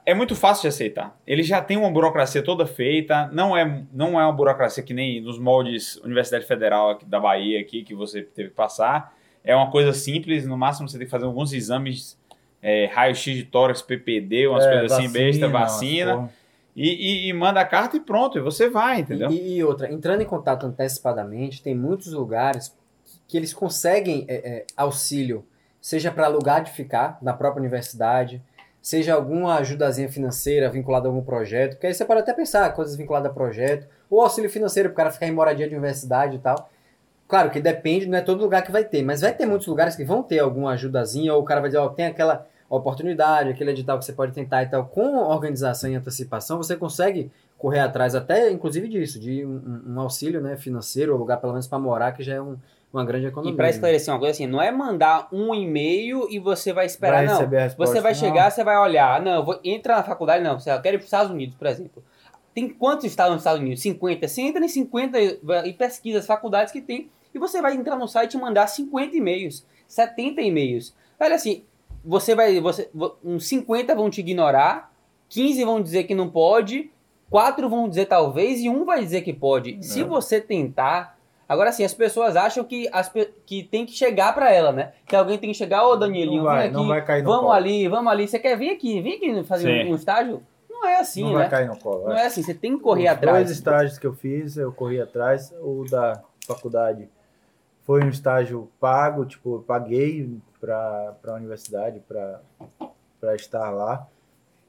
[0.04, 1.16] é muito fácil de aceitar.
[1.26, 5.20] Ele já tem uma burocracia toda feita, não é, não é uma burocracia que nem
[5.20, 9.14] nos moldes Universidade Federal da Bahia aqui que você teve que passar.
[9.44, 12.18] É uma coisa simples, no máximo você tem que fazer alguns exames
[12.62, 16.30] é, raio-x de tórax, PPD, umas é, coisas assim, besta, vacina.
[16.74, 19.30] E, e, e, manda a carta e pronto, e você vai, entendeu?
[19.30, 22.76] E, e, outra, entrando em contato antecipadamente, tem muitos lugares
[23.26, 25.44] que eles conseguem é, é auxílio,
[25.80, 28.40] seja para lugar de ficar na própria universidade,
[28.80, 32.94] seja alguma ajudazinha financeira vinculada a algum projeto, porque aí você pode até pensar coisas
[32.96, 36.38] vinculadas a projeto, ou auxílio financeiro para o cara ficar em moradia de universidade e
[36.38, 36.70] tal.
[37.28, 39.94] Claro que depende, não é todo lugar que vai ter, mas vai ter muitos lugares
[39.94, 43.50] que vão ter alguma ajudazinha, ou o cara vai dizer, ó, oh, tem aquela oportunidade,
[43.50, 44.86] aquele edital que você pode tentar e tal.
[44.86, 50.40] Com organização e antecipação, você consegue correr atrás até, inclusive, disso, de um, um auxílio
[50.40, 52.56] né, financeiro, ou lugar pelo menos para morar, que já é um,
[52.90, 53.52] uma grande economia.
[53.52, 57.26] E para esclarecer uma coisa assim, não é mandar um e-mail e você vai esperar,
[57.26, 57.46] Vai não.
[57.46, 58.18] resposta, Você vai não.
[58.18, 61.00] chegar, você vai olhar, não, eu vou entra na faculdade, não, você quer ir para
[61.00, 62.02] os Estados Unidos, por exemplo.
[62.54, 63.80] Tem quantos estados nos Estados Unidos?
[63.82, 64.26] 50.
[64.26, 65.18] Você entra em 50
[65.64, 69.16] e pesquisa as faculdades que tem e você vai entrar no site e mandar 50
[69.16, 70.94] e-mails, 70 e-mails.
[71.20, 71.64] Olha assim,
[72.04, 74.92] você vai, você, vo- uns 50 vão te ignorar,
[75.28, 76.90] 15 vão dizer que não pode,
[77.30, 79.78] 4 vão dizer talvez e um vai dizer que pode.
[79.84, 83.12] Se você tentar, agora sim, as pessoas acham que as
[83.44, 84.92] que tem que chegar pra ela, né?
[85.06, 87.42] Que alguém tem que chegar, ô Danielinho, Não vai, aqui, não vai cair no vamos
[87.42, 87.52] colo.
[87.52, 90.42] ali, vamos ali, você quer vir aqui, vem aqui fazer um, um estágio?
[90.70, 91.38] Não é assim, não né?
[91.40, 92.04] vai cair no colo.
[92.04, 92.22] Não é.
[92.22, 93.36] é assim, você tem que correr Os atrás.
[93.44, 95.52] dois estágios que eu fiz, eu corri atrás.
[95.60, 97.08] O da faculdade
[97.88, 104.06] foi um estágio pago, tipo, eu paguei para a universidade para estar lá.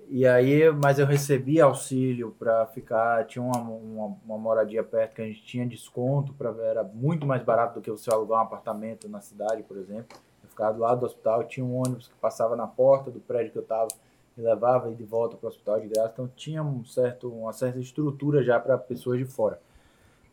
[0.08, 5.22] E aí, mas eu recebi auxílio para ficar, tinha uma, uma, uma moradia perto que
[5.22, 9.10] a gente tinha desconto, pra, era muito mais barato do que você alugar um apartamento
[9.10, 10.18] na cidade, por exemplo.
[10.42, 13.52] Eu ficava do lado do hospital, tinha um ônibus que passava na porta do prédio
[13.52, 13.90] que eu estava
[14.38, 17.52] me levava e de volta para o hospital de graça, então tinha um certo, uma
[17.52, 19.60] certa estrutura já para pessoas de fora.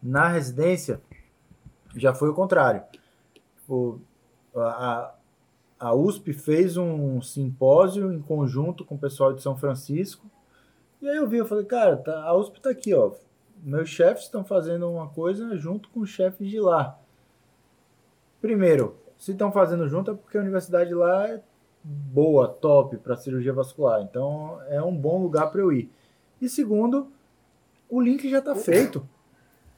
[0.01, 1.01] Na residência,
[1.97, 2.83] já foi o contrário.
[3.69, 3.99] O,
[4.55, 5.15] a,
[5.79, 10.27] a USP fez um simpósio em conjunto com o pessoal de São Francisco,
[11.01, 13.13] e aí eu vi, eu falei, cara, tá- a USP está aqui, ó.
[13.63, 16.99] Meus chefes estão fazendo uma coisa junto com os chefes de lá.
[18.41, 21.41] Primeiro, se estão fazendo junto é porque a universidade lá é
[21.83, 24.03] boa, top para cirurgia vascular.
[24.03, 25.91] Então é um bom lugar para eu ir.
[26.41, 27.11] E segundo,
[27.89, 29.09] o link já está feito.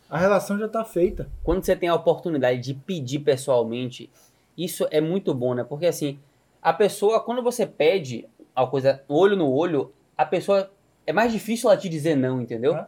[0.09, 1.29] A relação já está feita.
[1.45, 4.11] Quando você tem a oportunidade de pedir pessoalmente,
[4.57, 5.65] isso é muito bom, né?
[5.65, 6.19] Porque assim,
[6.63, 10.71] a pessoa, quando você pede a coisa olho no olho, a pessoa
[11.07, 12.79] é mais difícil ela te dizer não, entendeu?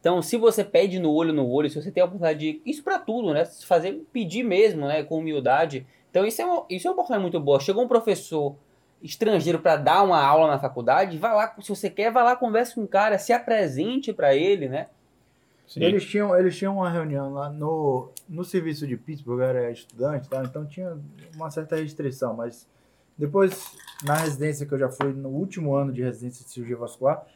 [0.00, 2.62] Então, se você pede no olho no olho, se você tem a oportunidade de.
[2.64, 3.44] Isso pra tudo, né?
[3.44, 5.02] Fazer, pedir mesmo, né?
[5.02, 5.84] Com humildade.
[6.10, 7.58] Então, isso é uma, isso é uma oportunidade muito boa.
[7.58, 8.54] Chegou um professor
[9.02, 12.74] estrangeiro para dar uma aula na faculdade, vai lá, se você quer, vai lá, converse
[12.74, 14.88] com o cara, se apresente para ele, né?
[15.68, 15.82] Sim.
[15.82, 20.42] Eles tinham, eles tinham uma reunião lá no, no serviço de Pittsburgh, era estudante, tá?
[20.42, 20.96] então tinha
[21.36, 22.66] uma certa restrição, mas
[23.18, 27.26] depois, na residência que eu já fui, no último ano de residência de cirurgia vascular,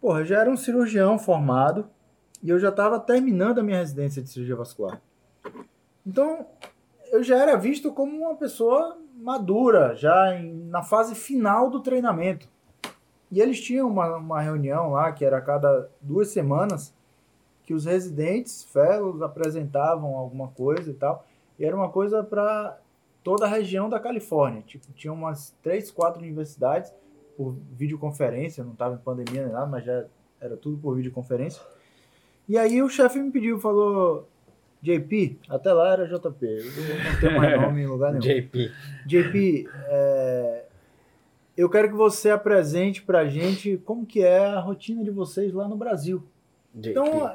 [0.00, 1.88] porra, eu já era um cirurgião formado
[2.42, 5.00] e eu já estava terminando a minha residência de cirurgia vascular.
[6.04, 6.44] Então,
[7.12, 12.48] eu já era visto como uma pessoa madura, já em- na fase final do treinamento.
[13.30, 16.92] E eles tinham uma, uma reunião lá, que era a cada duas semanas,
[17.72, 21.26] que os residentes, fellows, apresentavam alguma coisa e tal.
[21.58, 22.78] E era uma coisa para
[23.24, 24.62] toda a região da Califórnia.
[24.66, 26.92] Tipo, tinha umas três, quatro universidades
[27.34, 30.04] por videoconferência, não estava em pandemia nem nada, mas já
[30.38, 31.62] era tudo por videoconferência.
[32.46, 34.28] E aí o chefe me pediu, falou,
[34.82, 38.20] JP, até lá era JP, eu não tenho mais nome em lugar nenhum.
[38.20, 38.70] JP.
[39.06, 40.64] JP, é,
[41.56, 45.66] eu quero que você apresente pra gente como que é a rotina de vocês lá
[45.66, 46.22] no Brasil.
[46.74, 46.90] JP.
[46.90, 47.30] Então,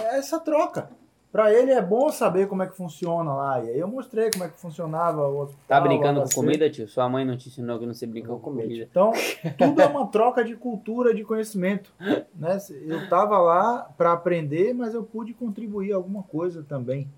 [0.00, 0.90] é, essa troca.
[1.32, 3.62] Pra ele é bom saber como é que funciona lá.
[3.64, 5.64] E aí eu mostrei como é que funcionava o hospital.
[5.68, 6.88] Tá brincando com comida, tio?
[6.88, 8.88] Sua mãe não te ensinou que não se brinca com comer, comida.
[8.90, 9.12] Então,
[9.56, 11.94] tudo é uma troca de cultura, de conhecimento.
[12.34, 12.58] Né?
[12.84, 17.08] Eu tava lá para aprender, mas eu pude contribuir alguma coisa também.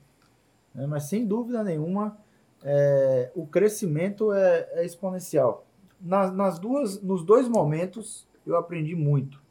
[0.74, 0.86] né?
[0.86, 2.18] Mas sem dúvida nenhuma,
[2.62, 5.64] é, o crescimento é, é exponencial.
[5.98, 9.41] Nas, nas duas, nos dois momentos, eu aprendi muito.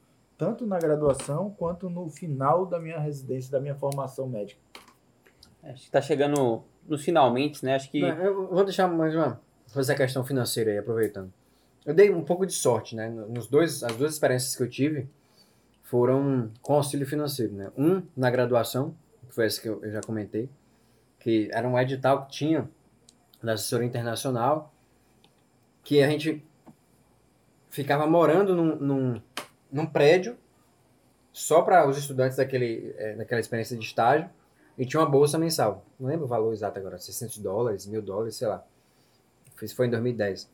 [0.41, 4.59] Tanto na graduação quanto no final da minha residência, da minha formação médica.
[5.61, 7.75] Acho que tá chegando nos finalmente, né?
[7.75, 8.01] Acho que.
[8.01, 9.39] Não, eu vou deixar mais uma.
[9.67, 11.31] Fazer a questão financeira aí, aproveitando.
[11.85, 13.07] Eu dei um pouco de sorte, né?
[13.07, 15.07] Nos dois, as duas experiências que eu tive
[15.83, 17.71] foram com auxílio financeiro, né?
[17.77, 18.95] Um na graduação,
[19.27, 20.49] que foi essa que eu, eu já comentei,
[21.19, 22.67] que era um edital que tinha
[23.43, 24.73] da assessoria internacional,
[25.83, 26.43] que a gente
[27.69, 29.21] ficava morando num, num,
[29.71, 30.37] num prédio
[31.31, 34.29] só para os estudantes daquele, eh, daquela experiência de estágio
[34.77, 35.85] e tinha uma bolsa mensal.
[35.99, 38.65] Não lembro o valor exato agora, 600 dólares, mil dólares, sei lá.
[39.61, 40.49] Isso foi em 2010.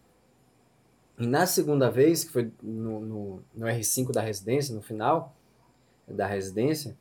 [1.19, 5.35] E na segunda vez, que foi no, no, no R5 da residência, no final
[6.07, 6.95] da residência,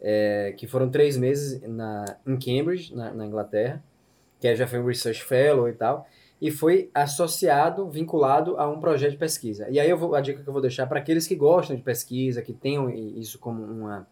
[0.00, 3.82] é, que foram três meses na, em Cambridge, na, na Inglaterra,
[4.40, 6.06] que já foi um Research Fellow e tal,
[6.44, 9.68] e foi associado, vinculado a um projeto de pesquisa.
[9.70, 11.82] E aí eu vou, a dica que eu vou deixar para aqueles que gostam de
[11.82, 14.06] pesquisa, que tenham isso como uma,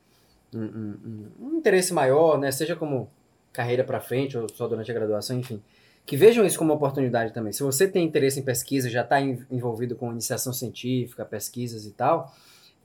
[0.54, 2.52] um, um- um- interesse maior, né?
[2.52, 3.10] seja como
[3.52, 5.60] carreira para frente ou só durante a graduação, enfim,
[6.06, 7.52] que vejam isso como uma oportunidade também.
[7.52, 12.32] Se você tem interesse em pesquisa, já está envolvido com iniciação científica, pesquisas e tal,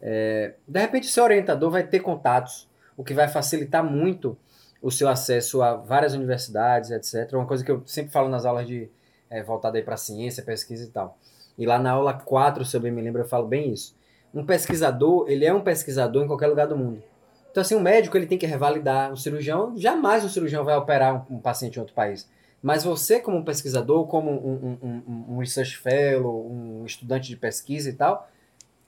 [0.01, 4.37] É, de repente, seu orientador vai ter contatos, o que vai facilitar muito
[4.81, 7.31] o seu acesso a várias universidades, etc.
[7.33, 8.89] Uma coisa que eu sempre falo nas aulas de
[9.29, 11.17] é, voltada para ciência, pesquisa e tal.
[11.57, 13.95] E lá na aula 4, se eu bem me lembro, eu falo bem isso.
[14.33, 17.01] Um pesquisador, ele é um pesquisador em qualquer lugar do mundo.
[17.49, 19.11] Então, assim, um médico ele tem que revalidar.
[19.11, 22.29] Um cirurgião, jamais um cirurgião vai operar um, um paciente em outro país.
[22.61, 27.37] Mas você, como um pesquisador, como um, um, um, um research fellow, um estudante de
[27.37, 28.29] pesquisa e tal,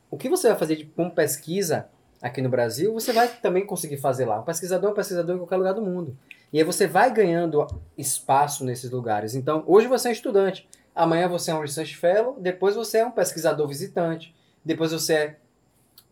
[0.10, 1.88] o que você vai fazer de, com pesquisa
[2.22, 4.40] aqui no Brasil, você vai também conseguir fazer lá.
[4.40, 6.18] Um pesquisador é um pesquisador em qualquer lugar do mundo.
[6.52, 7.66] E aí você vai ganhando
[7.98, 9.36] espaço nesses lugares.
[9.36, 13.12] Então, hoje você é estudante, amanhã você é um research fellow, depois você é um
[13.12, 14.34] pesquisador visitante,
[14.64, 15.36] depois você é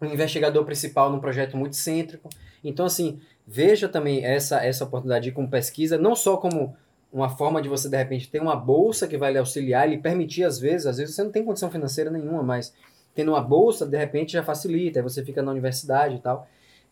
[0.01, 2.29] um investigador principal num projeto muito cêntrico.
[2.63, 6.75] Então, assim, veja também essa, essa oportunidade com pesquisa, não só como
[7.11, 10.43] uma forma de você, de repente, ter uma bolsa que vai lhe auxiliar, lhe permitir,
[10.43, 12.73] às vezes, às vezes você não tem condição financeira nenhuma, mas
[13.13, 16.45] tendo uma bolsa, de repente, já facilita, aí você fica na universidade e tal.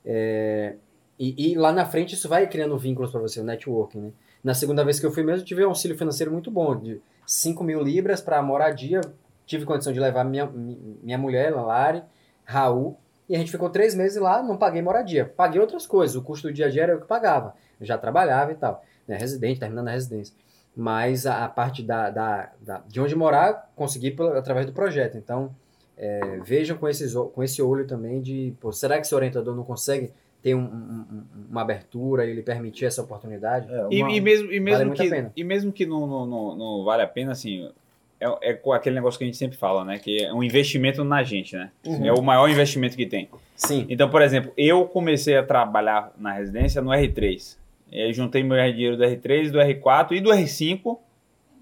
[0.06, 0.76] É,
[1.20, 4.12] e, e, lá na frente isso vai criando vínculos para você, o networking, né?
[4.44, 7.64] Na segunda vez que eu fui mesmo, tive um auxílio financeiro muito bom, de 5
[7.64, 9.00] mil libras para moradia.
[9.46, 12.04] Tive condição de levar minha, minha mulher, Lari,
[12.44, 12.98] Raul,
[13.28, 15.26] e a gente ficou três meses lá, não paguei moradia.
[15.26, 17.54] Paguei outras coisas, o custo do dia a dia era eu que pagava.
[17.80, 19.18] Eu já trabalhava e tal, né?
[19.18, 20.36] residente, terminando a residência.
[20.76, 25.18] Mas a, a parte da, da, da, de onde morar, consegui pelo, através do projeto.
[25.18, 25.56] Então,
[25.98, 29.64] é, vejam com, esses, com esse olho também de, pô, será que esse orientador não
[29.64, 30.12] consegue
[30.44, 33.74] ter um, um, uma abertura e lhe permitir essa oportunidade.
[33.74, 36.56] É, uma, e, e, mesmo, e, mesmo vale que, e mesmo que não, não, não,
[36.56, 37.72] não, vale a pena, assim,
[38.20, 39.98] é, é aquele negócio que a gente sempre fala, né?
[39.98, 41.72] Que é um investimento na gente, né?
[41.86, 42.06] Uhum.
[42.06, 43.30] É o maior investimento que tem.
[43.56, 43.86] Sim.
[43.90, 47.58] Então, por exemplo, eu comecei a trabalhar na residência no R3.
[47.90, 50.98] E aí juntei meu dinheiro do R3, do R4 e do R5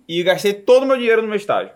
[0.07, 1.73] e gastei todo o meu dinheiro no meu estágio.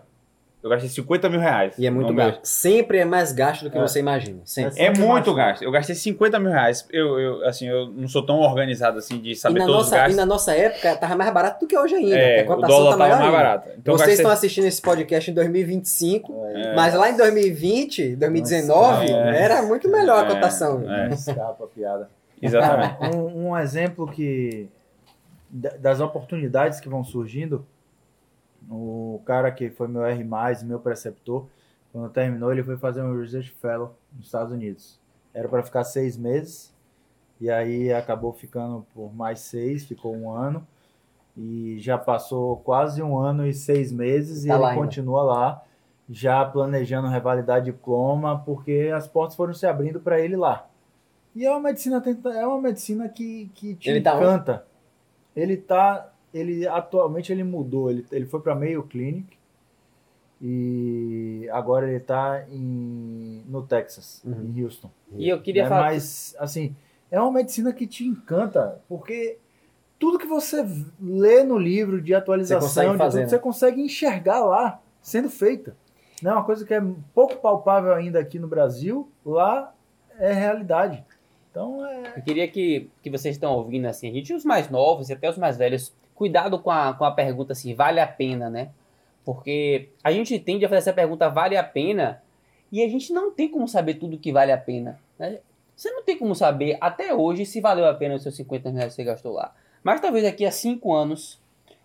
[0.66, 1.74] Eu gastei 50 mil reais.
[1.78, 2.40] E é muito gasto.
[2.42, 3.80] Sempre é mais gasto do que é.
[3.80, 4.40] você imagina.
[4.44, 4.82] Sempre.
[4.82, 5.62] É, muito gasto.
[5.62, 6.84] Eu gastei 50 mil reais.
[6.90, 10.14] Eu, eu, assim, eu não sou tão organizado assim de saber todos nossa, os gastos.
[10.14, 12.18] E na nossa época tava mais barato do que hoje ainda.
[12.18, 13.68] É, a cotação o dólar tá tava mais barato.
[13.78, 14.14] Então, Vocês gastei...
[14.14, 16.74] estão assistindo esse podcast em 2025, é.
[16.74, 19.42] mas lá em 2020, 2019, é.
[19.42, 20.34] era muito melhor a é.
[20.34, 20.82] cotação.
[20.90, 21.08] É.
[21.10, 22.10] Escapa a piada.
[22.42, 23.16] Exatamente.
[23.16, 24.68] um, um exemplo que
[25.48, 27.64] das oportunidades que vão surgindo
[28.68, 30.24] o cara que foi meu R+,
[30.64, 31.46] meu preceptor,
[31.92, 35.00] quando terminou, ele foi fazer um Research Fellow nos Estados Unidos.
[35.32, 36.74] Era para ficar seis meses,
[37.40, 40.66] e aí acabou ficando por mais seis, ficou um ano,
[41.36, 44.80] e já passou quase um ano e seis meses, tá e ele ainda.
[44.80, 45.62] continua lá,
[46.08, 50.68] já planejando revalidar diploma, porque as portas foram se abrindo para ele lá.
[51.34, 52.02] E é uma medicina,
[52.34, 54.58] é uma medicina que, que te ele tá encanta.
[54.58, 54.64] Tá
[55.36, 59.36] ele está ele atualmente ele mudou, ele, ele foi para Mayo Clinic
[60.40, 64.52] e agora ele está no Texas, uhum.
[64.54, 64.90] em Houston.
[65.16, 65.86] E eu queria é, falar.
[65.86, 66.76] Mas, assim,
[67.10, 69.38] é uma medicina que te encanta, porque
[69.98, 70.64] tudo que você
[71.00, 73.28] lê no livro de atualização, você, fazer, tudo, né?
[73.28, 75.74] você consegue enxergar lá, sendo feita.
[76.22, 76.82] Não é uma coisa que é
[77.14, 79.74] pouco palpável ainda aqui no Brasil, lá
[80.18, 81.04] é realidade.
[81.50, 82.14] Então é...
[82.16, 85.28] Eu queria que, que vocês estão ouvindo assim, a gente, os mais novos e até
[85.28, 88.70] os mais velhos, cuidado com a, com a pergunta se vale a pena, né?
[89.24, 92.22] Porque a gente tende a fazer essa pergunta, vale a pena?
[92.72, 94.98] E a gente não tem como saber tudo que vale a pena.
[95.18, 95.38] Né?
[95.76, 98.88] Você não tem como saber até hoje se valeu a pena os seus 50 reais
[98.88, 99.54] que você gastou lá.
[99.84, 101.38] Mas talvez daqui a 5 anos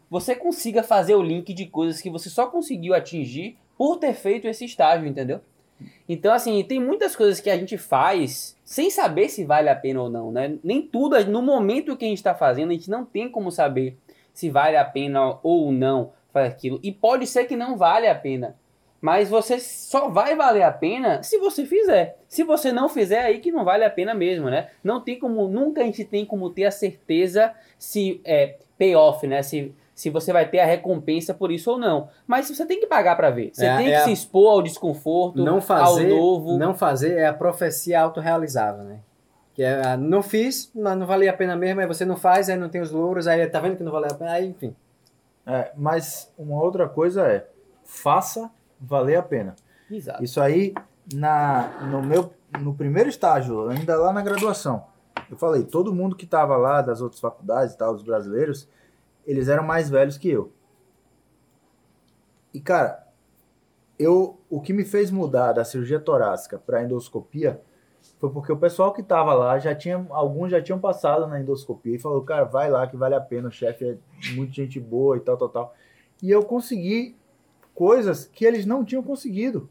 [0.10, 4.48] você consiga fazer o link de coisas que você só conseguiu atingir por ter feito
[4.48, 5.42] esse estágio, entendeu?
[6.08, 10.02] Então, assim, tem muitas coisas que a gente faz sem saber se vale a pena
[10.02, 10.58] ou não, né?
[10.64, 13.98] Nem tudo, no momento que a gente está fazendo, a gente não tem como saber
[14.34, 16.80] se vale a pena ou não fazer aquilo.
[16.84, 18.56] E pode ser que não vale a pena.
[19.02, 22.20] Mas você só vai valer a pena se você fizer.
[22.28, 24.70] Se você não fizer, aí que não vale a pena mesmo, né?
[24.84, 29.42] Não tem como, nunca a gente tem como ter a certeza se é payoff, né?
[29.42, 32.10] Se, se você vai ter a recompensa por isso ou não.
[32.28, 33.50] Mas você tem que pagar para ver.
[33.52, 34.04] Você é, tem é que a...
[34.04, 36.58] se expor ao desconforto, não fazer, ao novo.
[36.60, 39.00] Não fazer é a profecia autorrealizável, né?
[39.62, 42.50] Que é, ah, não fiz, não, não valia a pena mesmo, aí você não faz,
[42.50, 44.76] aí não tem os louros, aí tá vendo que não valeu a pena, aí enfim.
[45.46, 47.48] É, mas uma outra coisa é,
[47.86, 49.56] faça valer a pena.
[49.92, 50.24] Exato.
[50.24, 50.74] Isso aí,
[51.14, 54.84] na, no meu no primeiro estágio, ainda lá na graduação,
[55.30, 58.68] eu falei, todo mundo que estava lá das outras faculdades e tal, os brasileiros,
[59.28, 60.52] eles eram mais velhos que eu.
[62.52, 63.08] E cara,
[64.00, 67.62] eu o que me fez mudar da cirurgia torácica para endoscopia
[68.20, 71.96] foi porque o pessoal que tava lá já tinha, alguns já tinham passado na endoscopia
[71.96, 73.98] e falou, cara, vai lá que vale a pena, o chefe é
[74.34, 75.76] muito gente boa e tal, tal, tal.
[76.22, 77.16] E eu consegui
[77.74, 79.70] coisas que eles não tinham conseguido.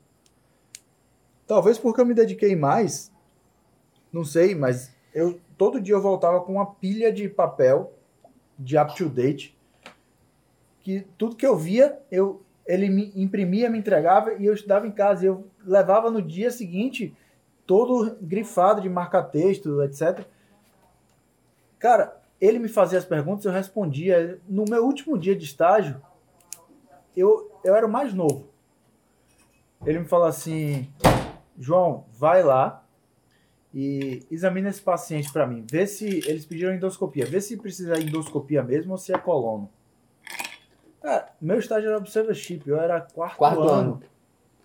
[1.47, 3.13] Talvez porque eu me dediquei mais,
[4.13, 7.93] não sei, mas eu todo dia eu voltava com uma pilha de papel
[8.59, 9.57] de up to date,
[10.81, 14.93] que tudo que eu via, eu ele me imprimia, me entregava e eu estudava em
[14.93, 15.25] casa.
[15.25, 17.15] E eu levava no dia seguinte
[17.71, 20.27] todo grifado de marca-texto, etc.
[21.79, 24.41] Cara, ele me fazia as perguntas, eu respondia.
[24.49, 26.03] No meu último dia de estágio,
[27.17, 28.49] eu, eu era o mais novo.
[29.87, 30.93] Ele me falou assim:
[31.57, 32.85] João, vai lá
[33.73, 35.65] e examina esse paciente para mim.
[35.71, 37.25] Vê se eles pediram endoscopia.
[37.25, 39.71] Vê se precisa de endoscopia mesmo ou se é colono.
[41.01, 43.71] Cara, meu estágio era observership, eu era quarto, Quarto ano.
[43.71, 44.03] ano.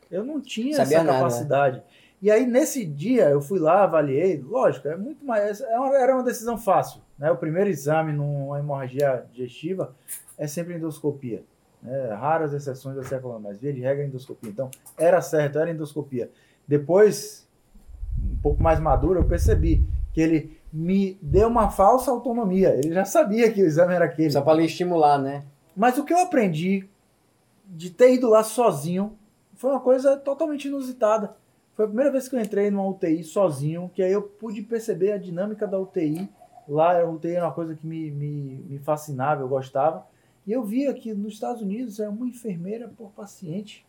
[0.09, 1.83] Eu não tinha Sabia essa nada, né?
[2.21, 4.41] E aí, nesse dia, eu fui lá, avaliei.
[4.41, 5.61] Lógico, é muito mais.
[5.61, 7.01] é Era uma decisão fácil.
[7.17, 7.29] Né?
[7.31, 9.95] O primeiro exame numa hemorragia digestiva
[10.37, 11.43] é sempre endoscopia.
[11.81, 12.13] Né?
[12.13, 14.49] Raras exceções da século, mas via de regra é endoscopia.
[14.49, 16.31] Então, era certo, era endoscopia.
[16.67, 17.47] Depois,
[18.19, 22.69] um pouco mais maduro, eu percebi que ele me deu uma falsa autonomia.
[22.75, 24.31] Ele já sabia que o exame era aquele.
[24.31, 25.43] Só para lhe estimular, né?
[25.75, 26.87] Mas o que eu aprendi
[27.65, 29.17] de ter ido lá sozinho
[29.55, 31.35] foi uma coisa totalmente inusitada.
[31.75, 35.11] Foi a primeira vez que eu entrei numa UTI sozinho, que aí eu pude perceber
[35.11, 36.29] a dinâmica da UTI.
[36.67, 40.07] Lá a UTI era uma coisa que me, me, me fascinava, eu gostava.
[40.47, 43.85] E eu via que nos Estados Unidos é uma enfermeira por paciente.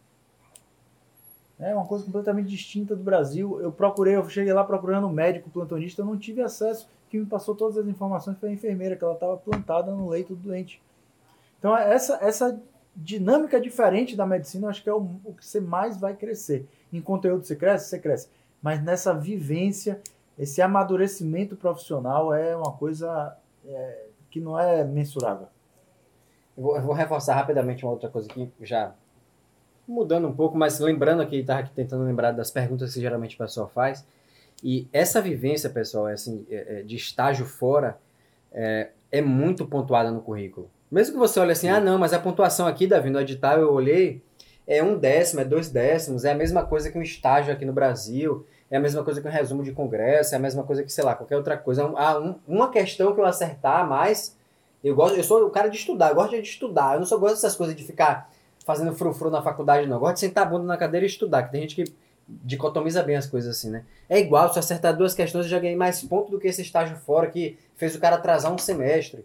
[1.59, 3.61] É uma coisa completamente distinta do Brasil.
[3.61, 6.89] Eu procurei, eu cheguei lá procurando um médico plantonista, eu não tive acesso.
[7.09, 10.35] Quem me passou todas as informações foi a enfermeira, que ela estava plantada no leito
[10.35, 10.83] do doente.
[11.59, 12.61] Então, essa, essa
[12.97, 16.67] dinâmica diferente da medicina, eu acho que é o, o que você mais vai crescer.
[16.93, 18.29] Em conteúdo você cresce, você cresce.
[18.63, 20.01] Mas nessa vivência,
[20.39, 25.49] esse amadurecimento profissional é uma coisa é, que não é mensurável.
[26.57, 28.95] Eu vou, eu vou reforçar rapidamente uma outra coisa aqui, já
[29.87, 33.39] mudando um pouco, mas lembrando aqui, estava aqui tentando lembrar das perguntas que geralmente o
[33.39, 34.05] pessoal faz.
[34.63, 37.99] E essa vivência, pessoal, é assim, é- é de estágio fora,
[38.53, 40.71] é, é muito pontuada no currículo.
[40.91, 43.73] Mesmo que você olhe assim, ah, não, mas a pontuação aqui, Davi, no edital eu
[43.73, 44.23] olhei,
[44.67, 47.73] é um décimo, é dois décimos, é a mesma coisa que um estágio aqui no
[47.73, 50.91] Brasil, é a mesma coisa que um resumo de congresso, é a mesma coisa que,
[50.93, 51.85] sei lá, qualquer outra coisa.
[51.97, 54.37] Ah, um- uma questão que eu acertar mais,
[54.83, 57.17] eu gosto, eu sou o cara de estudar, eu gosto de estudar, eu não só
[57.17, 58.31] gosto dessas coisas de ficar
[58.65, 59.97] fazendo frufru na faculdade, não.
[59.97, 61.93] Eu gosto de sentar a bunda na cadeira e estudar, que tem gente que
[62.29, 63.85] dicotomiza bem as coisas assim, né?
[64.09, 66.63] É igual, se eu acertar duas questões, eu já ganhei mais ponto do que esse
[66.63, 69.25] estágio fora que fez o cara atrasar um semestre.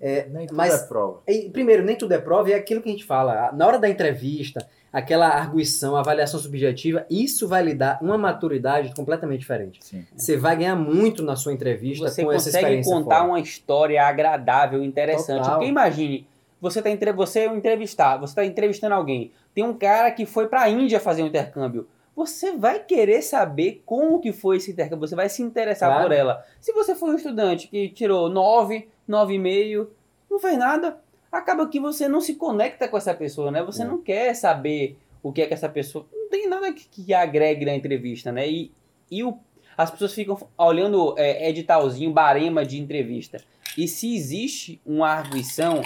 [0.00, 1.20] É, Nem tudo mas é prova.
[1.28, 3.52] e, primeiro, nem tudo é prova, e é aquilo que a gente fala.
[3.52, 9.40] Na hora da entrevista, aquela arguição, avaliação subjetiva, isso vai lhe dar uma maturidade completamente
[9.40, 9.78] diferente.
[9.84, 10.04] Sim.
[10.16, 13.28] Você vai ganhar muito na sua entrevista Você com essa consegue experiência contar fora.
[13.28, 15.38] uma história agradável, interessante.
[15.42, 15.54] Total.
[15.58, 16.26] Porque imagine,
[16.60, 17.12] você tá entre...
[17.12, 19.30] você é um entrevistar, você está entrevistando alguém.
[19.54, 21.86] Tem um cara que foi para a Índia fazer um intercâmbio.
[22.16, 26.04] Você vai querer saber como que foi esse intercâmbio, você vai se interessar Claro.
[26.08, 26.44] por ela.
[26.60, 29.86] Se você for um estudante que tirou 9, 9,5,
[30.30, 30.98] não fez nada,
[31.30, 33.62] acaba que você não se conecta com essa pessoa, né?
[33.62, 33.86] Você É.
[33.86, 36.06] não quer saber o que é que essa pessoa.
[36.12, 38.48] Não tem nada que, que agregue na entrevista, né?
[38.48, 38.72] E,
[39.10, 39.38] e o,
[39.76, 43.38] as pessoas ficam olhando é, editalzinho, barema de entrevista.
[43.78, 45.80] E se existe uma arguição,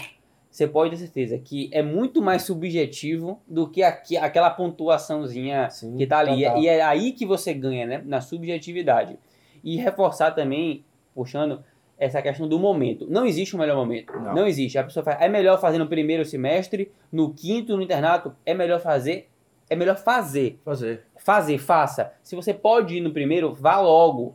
[0.50, 5.96] você pode ter certeza que é muito mais subjetivo do que aqui, aquela pontuaçãozinha Sim,
[5.96, 6.42] que tá ali.
[6.44, 6.62] total.
[6.62, 8.02] E é aí que você ganha, né?
[8.06, 9.18] Na subjetividade.
[9.62, 10.84] E reforçar também,
[11.14, 11.62] puxando
[11.98, 13.06] essa questão do momento.
[13.08, 14.12] Não existe um melhor momento.
[14.12, 14.34] Não.
[14.34, 14.78] Não, existe.
[14.78, 18.80] A pessoa faz, é melhor fazer no primeiro semestre, no quinto, no internato, é melhor
[18.80, 19.28] fazer.
[19.68, 20.60] É melhor fazer.
[20.64, 21.02] Fazer.
[21.16, 22.12] Fazer, faça.
[22.22, 24.34] Se você pode ir no primeiro, vá logo.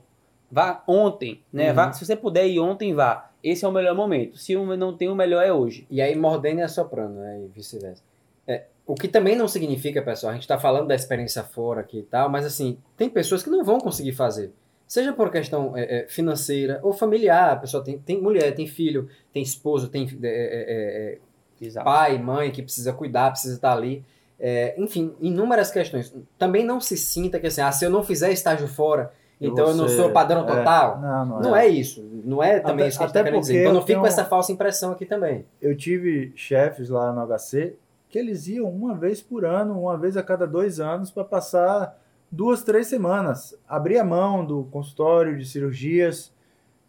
[0.51, 1.69] Vá ontem, né?
[1.69, 1.75] Uhum.
[1.75, 3.29] Vá, se você puder ir ontem, vá.
[3.43, 4.37] Esse é o melhor momento.
[4.37, 5.85] Se um não tem, o melhor é hoje.
[5.89, 7.41] E aí mordendo e assoprando, né?
[7.43, 8.03] E vice-versa.
[8.47, 11.99] É, o que também não significa, pessoal, a gente tá falando da experiência fora aqui
[11.99, 14.51] e tal, mas assim, tem pessoas que não vão conseguir fazer.
[14.89, 19.07] Seja por questão é, é, financeira ou familiar, a pessoa tem, tem mulher, tem filho,
[19.31, 21.19] tem esposo, tem é,
[21.61, 24.03] é, é, pai, mãe que precisa cuidar, precisa estar ali.
[24.39, 26.11] É, enfim, inúmeras questões.
[26.39, 29.75] Também não se sinta que assim, ah, se eu não fizer estágio fora, então eu
[29.75, 30.99] não Você- sou padrão é, total.
[30.99, 32.03] não, não, Não é isso.
[32.25, 33.59] Não é também Até- isso que gente até tá dizer.
[33.61, 35.45] Então não eu fique com tenho- essa falsa impressão aqui também.
[35.61, 37.75] eu tive chefes lá no HC
[38.09, 41.95] que eles iam uma vez por ano, uma vez a cada dois anos, para passar
[42.31, 43.55] duas, três semanas.
[43.67, 46.31] Abrir a mão do consultório de cirurgias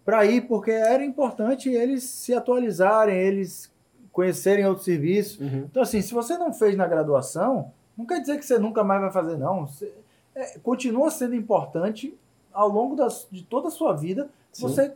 [0.05, 3.70] para ir, porque era importante eles se atualizarem, eles
[4.12, 5.41] conhecerem outros serviços.
[5.41, 9.01] Então, assim, se você não fez na graduação, não quer dizer que você nunca mais
[9.01, 9.66] vai fazer, não.
[9.66, 9.93] Você-
[10.34, 12.16] é, continua sendo importante
[12.53, 14.62] ao longo das- de toda a sua vida Sim.
[14.62, 14.93] você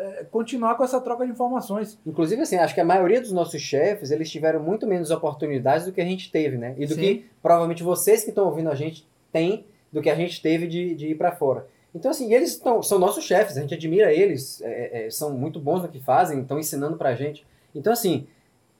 [0.00, 1.98] é, continuar com essa troca de informações.
[2.06, 5.92] Inclusive, assim, acho que a maioria dos nossos chefes, eles tiveram muito menos oportunidades do
[5.92, 6.72] que a gente teve, né?
[6.78, 7.00] E do Sim.
[7.00, 10.94] que provavelmente vocês que estão ouvindo a gente têm do que a gente teve de,
[10.94, 11.66] de ir para fora.
[11.94, 15.58] Então, assim, eles tão, são nossos chefes, a gente admira eles, é, é, são muito
[15.58, 17.46] bons no que fazem, estão ensinando pra gente.
[17.74, 18.26] Então, assim,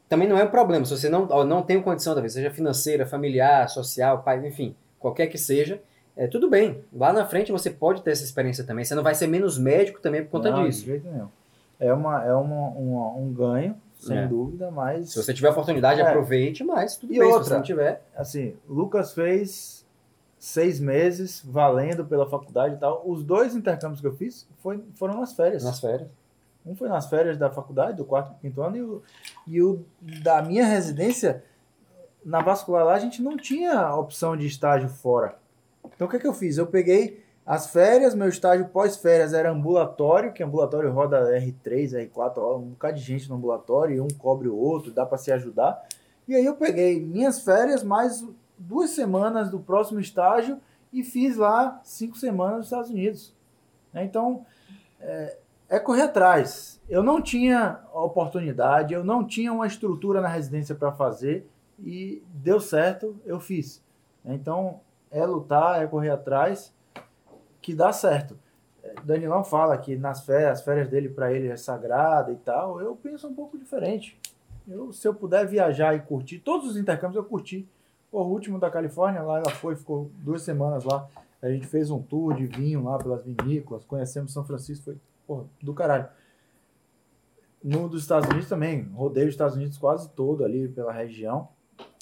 [0.08, 0.84] também não é um problema.
[0.84, 5.38] Se você não, não tem condição, talvez, seja financeira, familiar, social, pai, enfim, qualquer que
[5.38, 5.80] seja,
[6.16, 6.80] é, tudo bem.
[6.92, 8.84] Lá na frente você pode ter essa experiência também.
[8.84, 10.80] Você não vai ser menos médico também por conta não, disso.
[10.80, 11.28] De jeito nenhum.
[11.80, 14.26] É, uma, é uma, uma um ganho, sem É.
[14.26, 15.10] dúvida, mas.
[15.10, 16.04] Se você tiver oportunidade, É.
[16.04, 17.28] aproveite, mas tudo E bem.
[17.28, 17.48] Se outra?
[17.48, 19.77] você não tiver, Assim, Lucas fez
[20.38, 23.02] seis meses valendo pela faculdade e tal.
[23.04, 25.64] Os dois intercâmbios que eu fiz foi, foram nas férias.
[25.64, 26.08] nas férias.
[26.64, 29.02] Um foi nas férias da faculdade, do quarto e quinto ano, e o,
[29.46, 29.84] e o
[30.22, 31.42] da minha residência,
[32.24, 35.38] na vascular lá, a gente não tinha opção de estágio fora.
[35.94, 36.58] Então o que, é que eu fiz?
[36.58, 42.58] Eu peguei as férias, meu estágio pós-férias era ambulatório, que ambulatório roda R3, R4, roda
[42.58, 45.82] um bocado de gente no ambulatório, e um cobre o outro, dá para se ajudar.
[46.28, 48.22] E aí eu peguei minhas férias, mais
[48.58, 50.60] duas semanas do próximo estágio,
[50.92, 53.34] e fiz lá cinco semanas nos Estados Unidos.
[53.92, 54.04] Né?
[54.04, 54.44] Então,
[55.68, 56.80] é correr atrás.
[56.88, 61.46] Eu não tinha oportunidade, eu não tinha uma estrutura na residência para fazer
[61.78, 63.84] e deu certo, eu fiz.
[64.24, 64.80] Então,
[65.10, 66.74] é lutar, é correr atrás
[67.60, 68.38] que dá certo.
[69.04, 72.80] Danilão fala que nas férias, as férias dele para ele é sagrada e tal.
[72.80, 74.18] Eu penso um pouco diferente.
[74.66, 77.68] Eu, se eu puder viajar e curtir, todos os intercâmbios eu curti.
[78.10, 81.08] Pô, o último da Califórnia, lá ela foi, ficou duas semanas lá.
[81.42, 84.96] A gente fez um tour de vinho lá pelas vinícolas, conhecemos São Francisco, foi
[85.26, 86.08] porra, do caralho.
[87.62, 91.48] No dos Estados Unidos também, rodei os Estados Unidos quase todo ali pela região.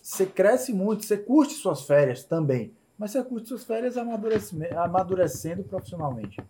[0.01, 6.41] Você cresce muito, você curte suas férias também, mas você curte suas férias amadurecendo profissionalmente.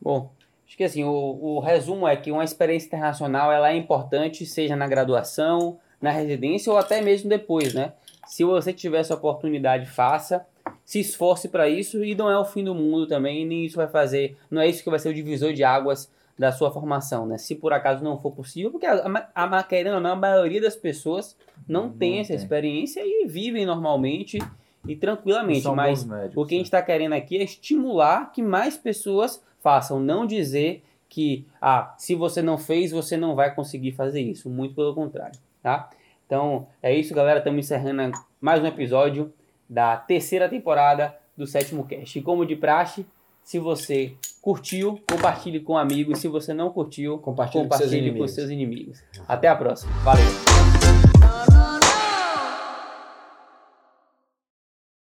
[0.00, 0.32] Bom,
[0.66, 4.74] acho que assim, o, o resumo é que uma experiência internacional ela é importante, seja
[4.74, 7.92] na graduação, na residência ou até mesmo depois, né?
[8.26, 10.46] Se você tiver essa oportunidade, faça,
[10.84, 13.88] se esforce para isso e não é o fim do mundo também, nem isso vai
[13.88, 17.38] fazer, não é isso que vai ser o divisor de águas da sua formação, né?
[17.38, 20.76] Se por acaso não for possível, porque a, a, a querendo não, a maioria das
[20.76, 22.36] pessoas não, Não tem essa tem.
[22.36, 24.38] experiência e vivem normalmente
[24.86, 26.78] e tranquilamente, São mas médicos, o que a gente né?
[26.78, 32.42] está querendo aqui é estimular que mais pessoas façam, não dizer que, ah, se você
[32.42, 34.50] não fez, você não vai conseguir fazer isso.
[34.50, 35.88] Muito pelo contrário, tá?
[36.26, 37.38] Então, é isso, galera.
[37.38, 39.32] Estamos encerrando mais um episódio
[39.68, 42.18] da terceira temporada do Sétimo Cast.
[42.18, 43.06] E como de praxe,
[43.42, 46.18] se você curtiu, compartilhe com amigos.
[46.18, 48.34] Se você não curtiu, Compartilhe com seus compartilhe com inimigos.
[48.34, 49.02] seus inimigos.
[49.28, 49.92] Até a próxima.
[50.02, 50.55] Valeu!